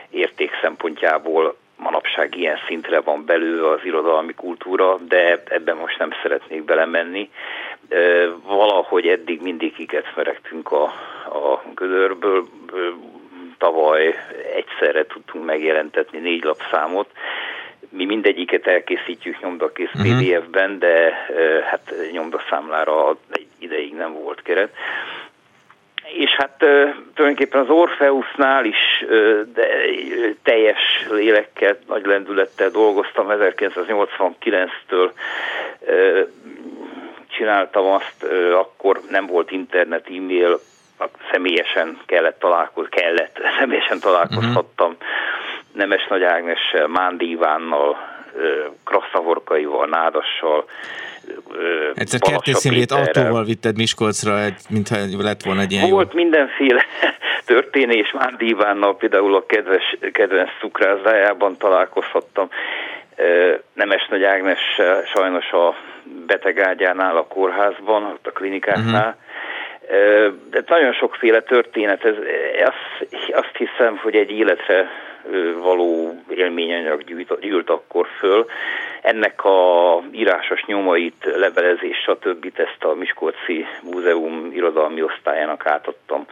érték 0.10 0.52
szempontjából 0.62 1.56
manapság 1.78 2.36
ilyen 2.36 2.58
szintre 2.68 3.00
van 3.00 3.26
belül 3.26 3.66
az 3.66 3.80
irodalmi 3.84 4.34
kultúra, 4.34 4.98
de 5.08 5.44
ebben 5.50 5.76
most 5.76 5.98
nem 5.98 6.10
szeretnék 6.22 6.64
belemenni. 6.64 7.30
Valahogy 8.44 9.08
eddig 9.08 9.42
mindig 9.42 9.74
kikecmeregtünk 9.74 10.72
a, 10.72 10.84
a 11.26 11.62
gödörből, 11.76 12.48
tavaly 13.58 14.16
egyszerre 14.56 15.06
tudtunk 15.06 15.46
megjelentetni 15.46 16.20
négy 16.20 16.44
lapszámot, 16.44 17.10
mi 17.90 18.06
mindegyiket 18.06 18.68
elkészítjük 18.68 19.42
nyomdakész. 19.42 19.92
Mhm. 19.94 20.04
PDF-ben, 20.04 20.80
de 20.80 21.14
hát 21.66 21.94
nyomdaszámlára 22.12 23.18
egy 23.30 23.48
ideig 23.60 23.94
nem 23.94 24.14
volt 24.14 24.27
keret. 24.48 24.74
És 26.14 26.32
hát 26.38 26.58
tulajdonképpen 27.14 27.62
az 27.62 27.70
Orfeusnál 27.70 28.66
is 28.66 29.06
de, 29.54 29.68
teljes 30.44 30.80
lélekkel, 31.10 31.78
nagy 31.88 32.06
lendülettel 32.06 32.70
dolgoztam 32.70 33.28
1989-től 33.30 35.12
csináltam 37.28 37.86
azt, 37.86 38.24
akkor 38.54 39.02
nem 39.10 39.26
volt 39.26 39.52
internet, 39.52 40.08
e-mail, 40.08 40.60
személyesen 41.32 42.00
kellett 42.06 42.40
találkozni, 42.40 42.90
kellett, 42.90 43.40
személyesen 43.60 44.00
találkozhattam 44.00 44.92
uh-huh. 44.92 45.08
Nemes 45.74 46.08
Nagy 46.08 46.24
Ágnessel, 46.24 46.88
Mándi 46.88 47.30
Ivánnal, 47.30 48.17
Krasszahorkaival, 48.84 49.88
Nádassal, 49.88 50.66
Egyszer 51.94 52.20
kertészínlét 52.20 52.92
autóval 52.92 53.44
vitted 53.44 53.76
Miskolcra, 53.76 54.46
mintha 54.70 54.96
lett 55.18 55.44
volna 55.44 55.62
egy 55.62 55.72
ilyen 55.72 55.90
Volt 55.90 56.14
jó. 56.14 56.20
mindenféle 56.20 56.86
történés, 57.46 58.12
Mándi 58.12 58.48
Ivánnal 58.48 58.98
például 58.98 59.36
a 59.36 59.46
kedves, 59.46 59.98
kedvenc 60.12 60.50
cukrászdájában 60.60 61.58
találkozhattam. 61.58 62.50
Nemes 63.74 64.08
Nagy 64.10 64.24
Ágnes 64.24 64.60
sajnos 65.14 65.52
a 65.52 65.76
betegágyánál, 66.26 67.18
a 67.18 67.28
kórházban, 67.28 68.20
a 68.24 68.30
klinikáknál. 68.30 69.18
Uh-huh. 69.18 70.34
De 70.50 70.64
nagyon 70.68 70.94
sokféle 70.94 71.42
történet, 71.42 72.06
ez, 72.06 72.16
azt, 72.66 73.14
azt 73.32 73.56
hiszem, 73.58 73.98
hogy 73.98 74.16
egy 74.16 74.32
életre 74.32 74.90
való 75.60 76.16
élményanyag 76.30 77.04
gyűjt, 77.04 77.40
gyűlt 77.40 77.70
akkor 77.70 78.08
föl. 78.20 78.46
Ennek 79.02 79.44
a 79.44 80.02
írásos 80.12 80.64
nyomait, 80.66 81.32
levelezés, 81.36 81.98
stb. 81.98 82.52
ezt 82.56 82.84
a 82.84 82.94
Miskolci 82.94 83.66
Múzeum 83.84 84.52
irodalmi 84.54 85.04
osztályának 85.04 85.66
átadtam 85.66 86.26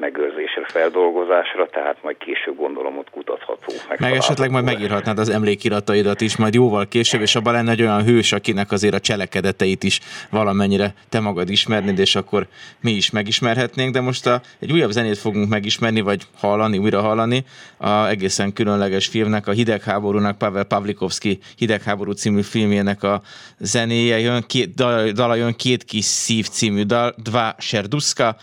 megőrzésre, 0.00 0.64
feldolgozásra, 0.64 1.68
tehát 1.70 1.96
majd 2.02 2.16
később 2.16 2.56
gondolom 2.56 2.98
ott 2.98 3.10
kutatható. 3.10 3.72
Meg 3.98 4.12
esetleg 4.12 4.50
majd 4.50 4.64
megírhatnád 4.64 5.18
az 5.18 5.28
emlékirataidat 5.28 6.20
is, 6.20 6.36
majd 6.36 6.54
jóval 6.54 6.86
később, 6.88 7.20
és 7.20 7.34
abban 7.34 7.52
lenne 7.52 7.70
egy 7.70 7.82
olyan 7.82 8.04
hős, 8.04 8.32
akinek 8.32 8.72
azért 8.72 8.94
a 8.94 9.00
cselekedeteit 9.00 9.82
is 9.82 10.00
valamennyire 10.30 10.94
te 11.08 11.20
magad 11.20 11.50
ismernéd, 11.50 11.98
és 11.98 12.14
akkor 12.14 12.46
mi 12.80 12.90
is 12.90 13.10
megismerhetnénk, 13.10 13.92
de 13.92 14.00
most 14.00 14.26
a, 14.26 14.40
egy 14.58 14.72
újabb 14.72 14.90
zenét 14.90 15.18
fogunk 15.18 15.48
megismerni, 15.48 16.00
vagy 16.00 16.22
hallani, 16.36 16.78
újra 16.78 17.00
hallani, 17.00 17.44
a 17.76 18.06
egészen 18.06 18.52
különleges 18.52 19.06
filmnek, 19.06 19.46
a 19.46 19.52
Hidegháborúnak, 19.52 20.38
Pavel 20.38 20.64
Pavlikovski 20.64 21.38
Hidegháború 21.56 22.12
című 22.12 22.42
filmjének 22.42 23.02
a 23.02 23.22
zenéje 23.58 24.18
jön, 24.18 24.44
két, 24.46 24.74
dala, 24.74 25.12
dala 25.12 25.34
jön 25.34 25.54
két 25.54 25.84
kis 25.84 26.04
szív 26.04 26.48
című 26.48 26.82
dal, 26.82 27.14
Dva 27.16 27.54
Serduska, 27.58 28.36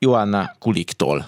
Joanna 0.00 0.54
Kuliktól. 0.58 1.24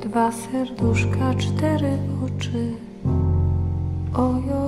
Dwa 0.00 0.32
serduszka, 0.32 1.34
cztery 1.34 1.98
oczy. 2.24 2.74
Ojojoj. 4.14 4.61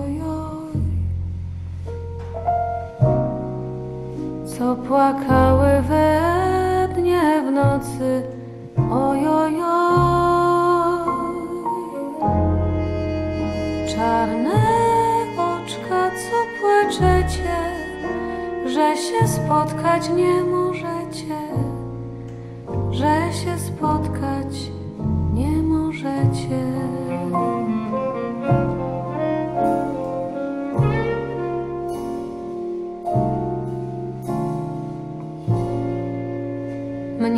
Co 4.58 4.76
płakały 4.76 5.82
we 5.82 6.20
dnie 6.94 7.42
w 7.46 7.50
nocy. 7.50 8.22
Ojojoj, 8.92 9.54
czarne 13.96 14.62
oczka, 15.38 16.10
co 16.10 16.36
płaczecie, 16.60 17.56
że 18.66 18.96
się 18.96 19.28
spotkać 19.28 20.08
nie 20.08 20.44
możecie, 20.44 21.38
że 22.90 23.32
się 23.32 23.58
spotkać 23.58 24.33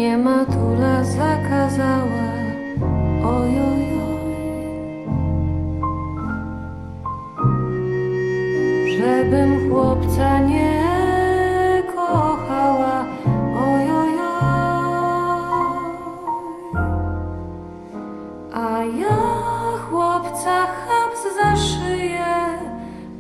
mnie 0.07 0.19
matula 0.19 1.05
zakazała, 1.05 2.27
ojojoj, 3.25 4.37
żebym 8.99 9.71
chłopca 9.71 10.39
nie 10.39 10.83
kochała, 11.97 13.05
ojojoj, 13.67 14.19
a 18.55 18.85
ja 19.01 19.19
chłopca 19.91 20.67
chaps 20.67 21.23
za 21.37 21.57
szyję, 21.57 22.35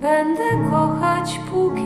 będę 0.00 0.70
kochać 0.70 1.40
póki 1.50 1.85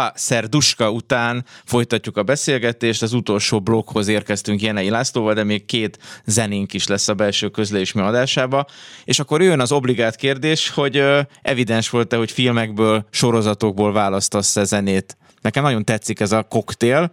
Dva 0.00 0.12
Szerduska 0.14 0.90
után 0.90 1.44
folytatjuk 1.64 2.16
a 2.16 2.22
beszélgetést, 2.22 3.02
az 3.02 3.12
utolsó 3.12 3.60
blokkhoz 3.60 4.08
érkeztünk 4.08 4.62
Jenei 4.62 4.90
Lászlóval, 4.90 5.34
de 5.34 5.44
még 5.44 5.64
két 5.64 5.98
zenénk 6.24 6.72
is 6.72 6.86
lesz 6.86 7.08
a 7.08 7.14
belső 7.14 7.48
közlés 7.48 7.92
mi 7.92 8.00
adásába. 8.00 8.66
És 9.04 9.18
akkor 9.18 9.42
jön 9.42 9.60
az 9.60 9.72
obligát 9.72 10.16
kérdés, 10.16 10.70
hogy 10.70 11.02
evidens 11.42 11.90
volt-e, 11.90 12.16
hogy 12.16 12.30
filmekből, 12.30 13.06
sorozatokból 13.10 13.92
választasz-e 13.92 14.64
zenét 14.64 15.16
Nekem 15.42 15.62
nagyon 15.62 15.84
tetszik 15.84 16.20
ez 16.20 16.32
a 16.32 16.46
koktél, 16.48 17.10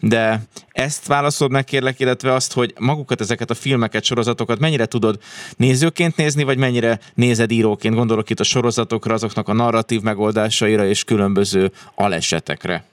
de 0.00 0.36
ezt 0.72 1.06
válaszolod 1.06 1.52
meg 1.52 1.64
kérlek, 1.64 2.00
illetve 2.00 2.32
azt, 2.32 2.52
hogy 2.52 2.72
magukat, 2.78 3.20
ezeket 3.20 3.50
a 3.50 3.54
filmeket, 3.54 4.04
sorozatokat 4.04 4.58
mennyire 4.58 4.86
tudod 4.86 5.18
nézőként 5.56 6.16
nézni, 6.16 6.44
vagy 6.44 6.58
mennyire 6.58 6.98
nézed 7.14 7.50
íróként? 7.50 7.94
Gondolok 7.94 8.30
itt 8.30 8.40
a 8.40 8.44
sorozatokra, 8.44 9.14
azoknak 9.14 9.48
a 9.48 9.52
narratív 9.52 10.00
megoldásaira 10.00 10.84
és 10.84 11.04
különböző 11.04 11.70
alesetekre. 11.94 12.84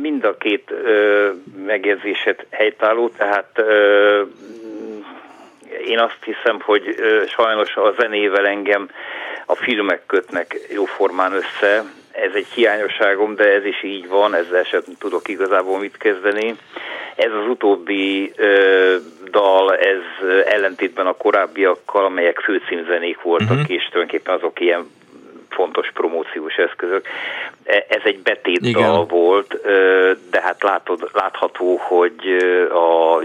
Mind 0.00 0.24
a 0.24 0.36
két 0.36 0.70
ö, 0.70 1.30
megjegyzéset 1.66 2.46
helytálló, 2.50 3.08
tehát 3.08 3.50
ö, 3.54 4.22
én 5.86 5.98
azt 5.98 6.18
hiszem, 6.24 6.60
hogy 6.60 6.94
ö, 6.98 7.22
sajnos 7.26 7.76
a 7.76 7.94
zenével 8.00 8.46
engem 8.46 8.88
a 9.46 9.54
filmek 9.54 10.06
kötnek 10.06 10.56
jóformán 10.72 11.32
össze, 11.32 11.84
ez 12.14 12.30
egy 12.34 12.46
hiányosságom, 12.54 13.34
de 13.34 13.52
ez 13.52 13.64
is 13.64 13.82
így 13.82 14.08
van, 14.08 14.34
ezzel 14.34 14.62
sem 14.62 14.82
tudok 14.98 15.28
igazából 15.28 15.78
mit 15.78 15.96
kezdeni. 15.96 16.54
Ez 17.16 17.32
az 17.32 17.48
utóbbi 17.48 18.32
ö, 18.36 18.96
dal, 19.30 19.76
ez 19.76 20.28
ellentétben 20.46 21.06
a 21.06 21.16
korábbiakkal, 21.16 22.04
amelyek 22.04 22.38
főcímzenék 22.38 23.22
voltak, 23.22 23.50
uh-huh. 23.50 23.70
és 23.70 23.88
tulajdonképpen 23.90 24.34
azok 24.34 24.60
ilyen 24.60 24.86
fontos 25.54 25.90
promóciós 25.94 26.54
eszközök. 26.54 27.06
E, 27.64 27.84
ez 27.88 28.00
egy 28.04 28.18
betét 28.18 28.66
Igen. 28.66 28.82
dal 28.82 29.04
volt, 29.06 29.60
de 30.30 30.40
hát 30.40 30.62
látod, 30.62 31.10
látható, 31.12 31.76
hogy 31.76 32.36
a 32.70 33.18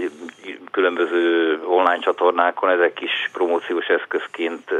különböző 0.70 1.58
online 1.64 1.98
csatornákon 1.98 2.70
ezek 2.70 3.00
is 3.00 3.30
promóciós 3.32 3.86
eszközként 3.86 4.72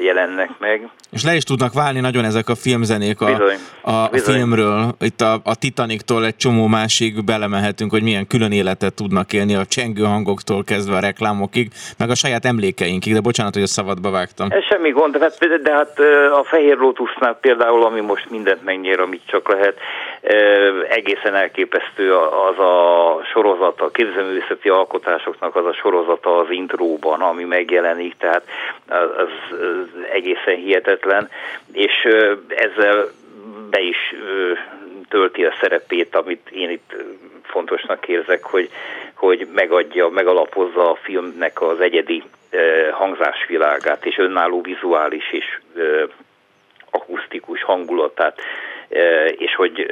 jelennek 0.00 0.50
meg. 0.58 0.88
És 1.10 1.24
le 1.24 1.34
is 1.34 1.42
tudnak 1.42 1.72
válni 1.72 2.00
nagyon 2.00 2.24
ezek 2.24 2.48
a 2.48 2.54
filmzenék 2.54 3.20
a, 3.20 3.26
Bizony. 3.26 3.56
a, 3.82 4.08
Bizony. 4.08 4.34
filmről. 4.34 4.94
Itt 5.00 5.20
a, 5.20 5.40
a 5.44 5.56
Titaniktól 5.56 6.24
egy 6.24 6.36
csomó 6.36 6.66
másig 6.66 7.24
belemehetünk, 7.24 7.90
hogy 7.90 8.02
milyen 8.02 8.26
külön 8.26 8.52
életet 8.52 8.94
tudnak 8.94 9.32
élni 9.32 9.54
a 9.54 9.64
csengő 9.64 10.02
hangoktól 10.02 10.64
kezdve 10.64 10.96
a 10.96 11.00
reklámokig, 11.00 11.70
meg 11.98 12.10
a 12.10 12.14
saját 12.14 12.44
emlékeinkig, 12.44 13.12
de 13.12 13.20
bocsánat, 13.20 13.54
hogy 13.54 13.62
a 13.62 13.66
szabadba 13.66 14.10
vágtam. 14.10 14.48
Ez 14.50 14.64
semmi 14.64 14.90
gond, 14.90 15.16
de 15.16 15.22
hát, 15.22 15.62
de 15.62 15.72
hát 15.72 15.98
a 16.40 16.44
Fehér 16.44 16.76
Lotusnál 16.76 17.38
például, 17.40 17.84
ami 17.84 18.00
most 18.00 18.30
mindent 18.30 18.64
megnyer, 18.64 19.00
amit 19.00 19.22
csak 19.26 19.52
lehet, 19.52 19.74
egészen 20.88 21.34
elképesztő 21.34 22.14
az 22.14 22.58
a 22.58 23.20
sorozat, 23.32 23.80
a 23.80 23.90
képzőművészeti 23.90 24.68
alkotásoknak 24.68 25.56
az 25.56 25.66
a 25.66 25.72
sorozata 25.72 26.38
az 26.38 26.50
intróban, 26.50 27.20
ami 27.20 27.44
megjelenik, 27.44 28.16
tehát 28.16 28.42
az, 28.88 29.56
egészen 30.12 30.54
hihetetlen, 30.54 31.28
és 31.72 32.08
ezzel 32.48 33.08
be 33.70 33.80
is 33.80 34.14
tölti 35.08 35.44
a 35.44 35.54
szerepét, 35.60 36.14
amit 36.16 36.48
én 36.50 36.70
itt 36.70 36.94
fontosnak 37.42 38.08
érzek, 38.08 38.44
hogy, 38.44 38.70
hogy 39.14 39.48
megadja, 39.54 40.08
megalapozza 40.08 40.90
a 40.90 40.98
filmnek 41.02 41.62
az 41.62 41.80
egyedi 41.80 42.22
hangzásvilágát, 42.92 44.06
és 44.06 44.18
önálló 44.18 44.60
vizuális 44.60 45.32
és 45.32 45.58
akusztikus 46.90 47.62
hangulatát, 47.62 48.40
és 49.36 49.54
hogy 49.54 49.86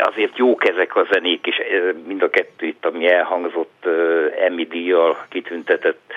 azért 0.00 0.38
jók 0.38 0.68
ezek 0.68 0.96
a 0.96 1.06
zenék, 1.12 1.46
és 1.46 1.62
mind 2.06 2.22
a 2.22 2.30
kettő 2.30 2.66
itt, 2.66 2.84
ami 2.84 3.12
elhangzott 3.12 3.86
Emmy 4.38 4.64
díjjal 4.64 5.26
kitüntetett 5.28 6.12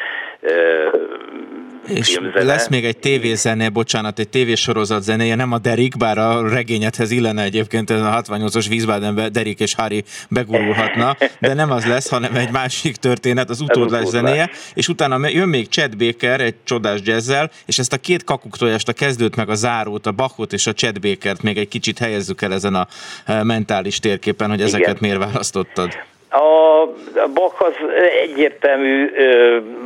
és 1.88 2.07
filmzene. 2.07 2.45
lesz 2.45 2.67
még 2.67 2.85
egy 2.85 2.97
tévézene, 2.97 3.69
bocsánat, 3.69 4.19
egy 4.19 4.29
tévésorozat 4.29 5.03
zenéje, 5.03 5.35
nem 5.35 5.51
a 5.51 5.57
Derik, 5.57 5.97
bár 5.97 6.17
a 6.17 6.49
regényethez 6.49 7.11
illene 7.11 7.43
egyébként 7.43 7.89
ez 7.89 8.01
a 8.01 8.21
68-os 8.21 8.65
vízvádenbe 8.69 9.29
Derik 9.29 9.59
és 9.59 9.75
Harry 9.75 10.03
begurulhatna, 10.29 11.17
de 11.39 11.53
nem 11.53 11.71
az 11.71 11.85
lesz, 11.85 12.09
hanem 12.09 12.35
egy 12.35 12.51
másik 12.51 12.95
történet, 12.95 13.49
az 13.49 13.61
utódlás 13.61 14.05
zenéje, 14.05 14.49
és 14.73 14.88
utána 14.88 15.27
jön 15.27 15.47
még 15.47 15.67
Chad 15.67 15.97
Baker 15.97 16.41
egy 16.41 16.55
csodás 16.63 16.99
jazzzel, 17.03 17.51
és 17.65 17.79
ezt 17.79 17.93
a 17.93 17.97
két 17.97 18.23
kakuktojást, 18.23 18.88
a 18.88 18.93
kezdőt 18.93 19.35
meg 19.35 19.49
a 19.49 19.55
zárót, 19.55 20.05
a 20.05 20.11
Bachot 20.11 20.53
és 20.53 20.67
a 20.67 20.73
Chad 20.73 20.99
Bakert 20.99 21.41
még 21.41 21.57
egy 21.57 21.67
kicsit 21.67 21.99
helyezzük 21.99 22.41
el 22.41 22.53
ezen 22.53 22.75
a 22.75 22.88
eh, 23.25 23.43
mentális 23.43 23.99
térképen, 23.99 24.49
hogy 24.49 24.61
ezeket 24.61 24.88
Igen. 24.88 24.97
miért 24.99 25.17
választottad. 25.17 25.91
A 26.30 26.86
Bach 27.34 27.61
az 27.61 27.73
egyértelmű, 28.21 29.11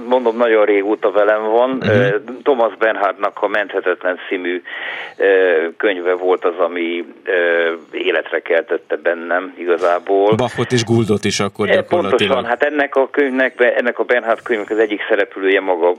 mondom, 0.08 0.38
nagyon 0.38 0.66
régóta 0.66 1.12
velem 1.12 1.44
van. 1.44 1.72
Uh-huh. 1.72 2.22
Thomas 2.44 2.76
Bernhardnak 2.78 3.38
a 3.42 3.48
Menthetetlen 3.48 4.20
című 4.28 4.62
könyve 5.78 6.14
volt 6.14 6.46
az, 6.46 6.58
ami 6.58 7.06
életre 7.92 8.40
keltette 8.40 8.96
bennem 8.96 9.54
igazából. 9.58 10.36
Bachot 10.36 10.72
és 10.72 10.84
Guldot 10.84 11.26
is 11.26 11.40
akkor 11.40 11.68
gyakorlatilag. 11.68 12.20
Pontosan, 12.20 12.46
hát 12.46 12.64
ennek 12.64 12.96
a 12.96 13.10
könyvnek, 13.10 13.74
ennek 13.78 14.00
a 14.00 14.04
Bernhard 14.04 14.42
könyvnek 14.42 14.70
az 14.70 14.78
egyik 14.78 15.02
szereplője 15.10 15.62
maga 15.62 15.94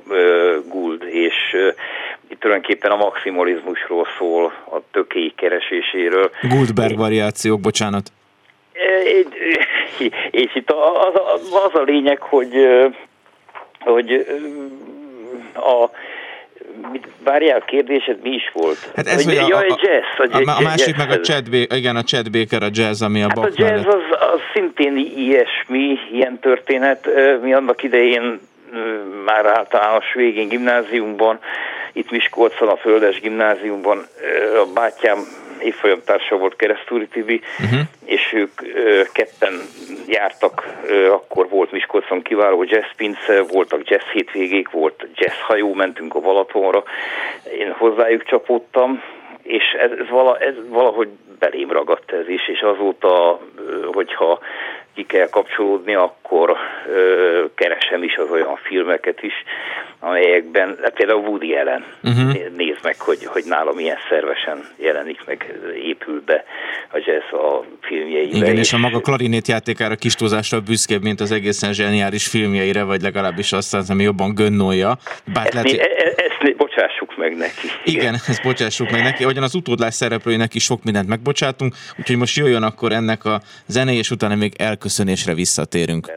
Guld, 0.68 1.03
és 1.03 1.34
itt 2.28 2.40
tulajdonképpen 2.40 2.90
a 2.90 2.97
maximalizmusról 2.97 4.07
szól, 4.18 4.45
a 4.70 4.76
tökély 4.90 5.32
kereséséről. 5.36 6.30
Guldberg 6.49 6.97
variációk, 6.97 7.61
bocsánat. 7.61 8.12
És 10.30 10.54
itt 10.54 10.70
az, 10.70 11.20
az 11.64 11.74
a 11.74 11.82
lényeg, 11.82 12.20
hogy, 12.20 12.54
hogy 13.80 14.26
a 15.54 15.90
mit, 16.92 17.08
várjál, 17.24 17.58
a 17.58 17.64
kérdésed 17.64 18.22
mi 18.22 18.30
is 18.30 18.50
volt? 18.52 18.92
Hát 18.96 19.06
ez 19.06 19.26
a, 19.26 19.30
ja, 19.30 19.56
a, 19.56 19.78
jazz. 19.82 20.32
A, 20.32 20.50
a, 20.50 20.56
a 20.56 20.60
másik 20.60 20.96
meg 20.96 21.10
a 21.10 21.20
Chad, 21.20 21.46
igen, 21.52 21.96
a 21.96 22.02
Chad 22.02 22.30
Baker, 22.30 22.62
a 22.62 22.68
jazz, 22.72 23.02
ami 23.02 23.22
a 23.22 23.26
hát 23.28 23.38
a 23.38 23.48
jazz 23.54 23.86
az, 23.86 24.02
az 24.10 24.40
szintén 24.54 24.96
ilyesmi, 25.16 25.98
ilyen 26.12 26.38
történet. 26.38 27.08
Mi 27.42 27.52
annak 27.52 27.82
idején 27.82 28.40
már 29.24 29.46
általános 29.46 30.14
végén 30.14 30.48
gimnáziumban, 30.48 31.38
itt 31.92 32.10
Miskolcon, 32.10 32.68
a 32.68 32.76
Földes 32.76 33.20
gimnáziumban 33.20 34.06
a 34.62 34.72
bátyám 34.74 35.18
évfolyamtársa 35.62 36.36
volt 36.36 36.56
Keresztúri 36.56 37.06
Tibi, 37.06 37.40
uh-huh. 37.64 37.80
és 38.04 38.32
ők 38.32 38.60
ö, 38.74 39.02
ketten 39.12 39.60
jártak, 40.06 40.80
ö, 40.86 41.12
akkor 41.12 41.48
volt 41.48 41.72
Miskolcon 41.72 42.22
kiváló 42.22 42.62
jazzpince, 42.62 43.42
voltak 43.42 43.88
jazz 43.88 44.04
hétvégék, 44.12 44.70
volt 44.70 45.06
jazz 45.14 45.38
hajó, 45.46 45.74
mentünk 45.74 46.14
a 46.14 46.20
Balatonra, 46.20 46.82
én 47.58 47.72
hozzájuk 47.72 48.24
csapódtam, 48.24 49.02
és 49.42 49.64
ez, 49.78 49.90
ez, 49.90 50.08
vala, 50.08 50.38
ez 50.38 50.54
valahogy 50.68 51.08
belém 51.38 51.70
ragadt 51.70 52.12
ez 52.12 52.28
is, 52.28 52.48
és 52.48 52.60
azóta, 52.60 53.40
hogyha 53.92 54.38
ki 54.95 55.05
kell 55.05 55.28
kapcsolódni, 55.28 55.95
akkor 55.95 56.57
ö, 56.88 57.45
keresem 57.55 58.03
is 58.03 58.16
az 58.16 58.30
olyan 58.30 58.57
filmeket 58.62 59.22
is, 59.22 59.32
amelyekben, 59.99 60.78
hát 60.82 60.95
például 60.95 61.20
Woody 61.20 61.55
Allen, 61.55 61.84
uh-huh. 62.03 62.32
nézd 62.57 62.78
meg, 62.82 63.01
hogy, 63.01 63.24
hogy 63.24 63.43
nálam 63.47 63.74
milyen 63.74 63.99
szervesen 64.09 64.64
jelenik 64.76 65.24
meg, 65.26 65.59
épül 65.84 66.22
be 66.26 66.45
a 66.93 66.97
jazz 66.97 67.43
a 67.43 67.64
filmjeibe. 67.80 68.36
Igen, 68.36 68.57
és, 68.57 68.61
és 68.61 68.72
a 68.72 68.78
maga 68.78 69.01
klarinét 69.01 69.49
játékára 69.49 69.95
kis 69.95 70.14
túlzásra 70.14 70.61
büszkébb, 70.61 71.03
mint 71.03 71.20
az 71.20 71.32
egészen 71.32 71.72
zseniális 71.72 72.26
filmjeire, 72.26 72.82
vagy 72.82 73.03
legalábbis 73.03 73.53
azt 73.53 73.74
az, 73.74 73.90
ami 73.90 74.03
jobban 74.03 74.34
gönnolja. 74.34 74.97
Bár 75.34 75.45
ezt, 75.45 75.55
lehet, 75.55 75.70
né, 75.70 75.78
e- 75.78 76.14
ezt 76.16 76.43
né, 76.43 76.51
bocsássuk 76.51 77.16
meg 77.16 77.36
neki. 77.36 77.68
Igen, 77.84 78.14
ezt 78.14 78.43
bocsássuk 78.43 78.90
meg 78.90 79.03
neki. 79.03 79.22
Ahogyan 79.22 79.43
az 79.43 79.55
utódlás 79.55 79.95
szereplőinek 79.95 80.55
is 80.55 80.64
sok 80.64 80.82
mindent 80.84 81.09
megbocsátunk, 81.09 81.74
úgyhogy 81.99 82.16
most 82.16 82.36
jöjjön 82.36 82.62
akkor 82.62 82.93
ennek 82.93 83.24
a 83.24 83.40
zené, 83.66 83.97
és 83.97 84.11
utána 84.11 84.34
még 84.34 84.53
elköszönésre 84.83 85.35
visszatérünk. 85.35 86.12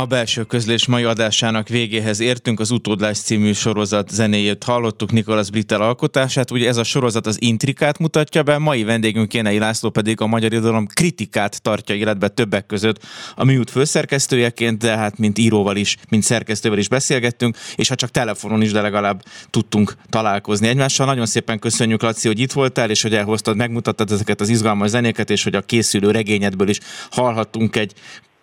A 0.00 0.06
belső 0.06 0.44
közlés 0.44 0.86
mai 0.86 1.04
adásának 1.04 1.68
végéhez 1.68 2.20
értünk, 2.20 2.60
az 2.60 2.70
Utódlás 2.70 3.18
című 3.18 3.52
sorozat 3.52 4.08
zenéjét 4.10 4.64
hallottuk, 4.64 5.12
Nikolas 5.12 5.50
Brittel 5.50 5.80
alkotását. 5.80 6.50
Ugye 6.50 6.68
ez 6.68 6.76
a 6.76 6.84
sorozat 6.84 7.26
az 7.26 7.36
intrikát 7.40 7.98
mutatja 7.98 8.42
be, 8.42 8.58
mai 8.58 8.84
vendégünk 8.84 9.28
Kénei 9.28 9.58
László 9.58 9.90
pedig 9.90 10.20
a 10.20 10.26
magyar 10.26 10.52
irodalom 10.52 10.86
kritikát 10.86 11.62
tartja 11.62 11.94
életbe 11.94 12.28
többek 12.28 12.66
között 12.66 13.04
a 13.34 13.44
műút 13.44 13.70
főszerkesztőjeként, 13.70 14.78
de 14.78 14.96
hát 14.96 15.18
mint 15.18 15.38
íróval 15.38 15.76
is, 15.76 15.96
mint 16.08 16.22
szerkesztővel 16.22 16.78
is 16.78 16.88
beszélgettünk, 16.88 17.56
és 17.74 17.88
ha 17.88 17.94
csak 17.94 18.10
telefonon 18.10 18.62
is, 18.62 18.72
de 18.72 18.80
legalább 18.80 19.22
tudtunk 19.50 19.94
találkozni 20.08 20.68
egymással. 20.68 21.06
Nagyon 21.06 21.26
szépen 21.26 21.58
köszönjük, 21.58 22.02
Laci, 22.02 22.28
hogy 22.28 22.40
itt 22.40 22.52
voltál, 22.52 22.90
és 22.90 23.02
hogy 23.02 23.14
elhoztad, 23.14 23.56
megmutattad 23.56 24.12
ezeket 24.12 24.40
az 24.40 24.48
izgalmas 24.48 24.90
zenéket, 24.90 25.30
és 25.30 25.44
hogy 25.44 25.54
a 25.54 25.60
készülő 25.60 26.10
regényedből 26.10 26.68
is 26.68 26.78
hallhattunk 27.10 27.76
egy 27.76 27.94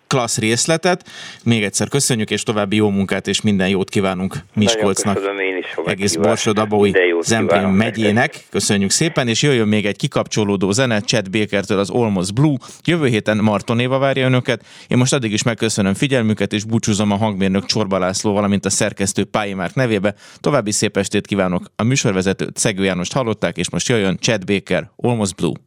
klassz 0.07 0.37
részletet. 0.37 1.09
Még 1.43 1.63
egyszer 1.63 1.87
köszönjük, 1.87 2.29
és 2.29 2.43
további 2.43 2.75
jó 2.75 2.89
munkát, 2.89 3.27
és 3.27 3.41
minden 3.41 3.69
jót 3.69 3.89
kívánunk 3.89 4.35
Miskolcnak. 4.53 5.19
Egész 5.85 6.15
Borsod 6.15 6.57
Abaui 6.57 6.95
Zemplén 7.21 7.67
megyének. 7.67 8.45
Köszönjük 8.49 8.89
szépen, 8.89 9.27
és 9.27 9.41
jöjjön 9.41 9.67
még 9.67 9.85
egy 9.85 9.95
kikapcsolódó 9.95 10.71
zene 10.71 11.01
Chad 11.01 11.29
Bakertől 11.29 11.79
az 11.79 11.89
Almost 11.89 12.33
Blue. 12.33 12.57
Jövő 12.83 13.07
héten 13.07 13.37
Marton 13.37 13.79
Éva 13.79 13.97
várja 13.97 14.25
önöket. 14.25 14.65
Én 14.87 14.97
most 14.97 15.13
addig 15.13 15.31
is 15.31 15.43
megköszönöm 15.43 15.93
figyelmüket, 15.93 16.53
és 16.53 16.63
búcsúzom 16.63 17.11
a 17.11 17.15
hangmérnök 17.15 17.65
Csorba 17.65 17.97
László, 17.97 18.33
valamint 18.33 18.65
a 18.65 18.69
szerkesztő 18.69 19.23
Pályi 19.23 19.53
Márk 19.53 19.75
nevébe. 19.75 20.15
További 20.39 20.71
szép 20.71 20.97
estét 20.97 21.27
kívánok. 21.27 21.71
A 21.75 21.83
műsorvezetőt 21.83 22.57
Szegő 22.57 22.83
Jánost 22.83 23.13
hallották, 23.13 23.57
és 23.57 23.69
most 23.69 23.87
jöjjön 23.87 24.17
Chad 24.19 24.45
Baker, 24.45 24.89
Almost 24.95 25.35
Blue. 25.35 25.66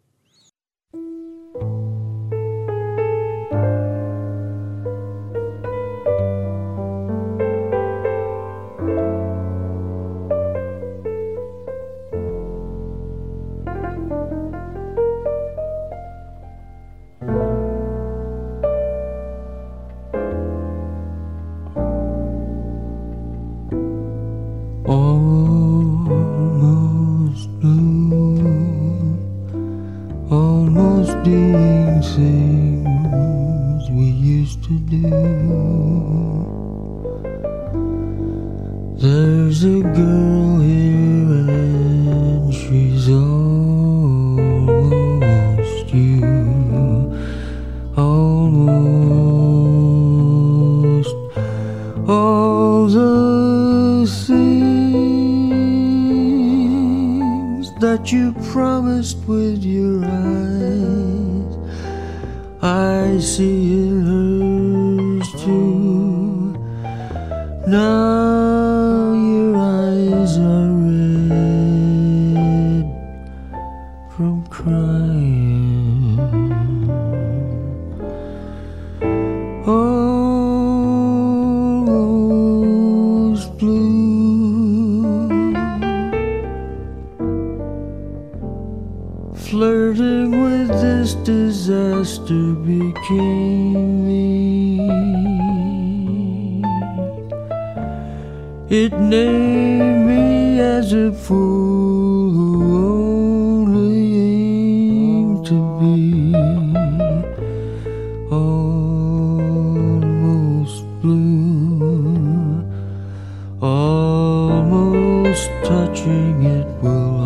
touching 115.91 116.45
it 116.45 116.67
will 116.83 117.21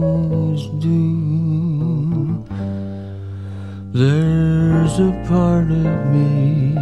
always 0.00 0.66
do. 0.80 2.44
There's 3.92 5.00
a 5.00 5.10
part 5.28 5.70
of 5.70 6.06
me 6.06 6.74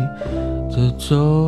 that's 0.71 1.13
all. 1.13 1.48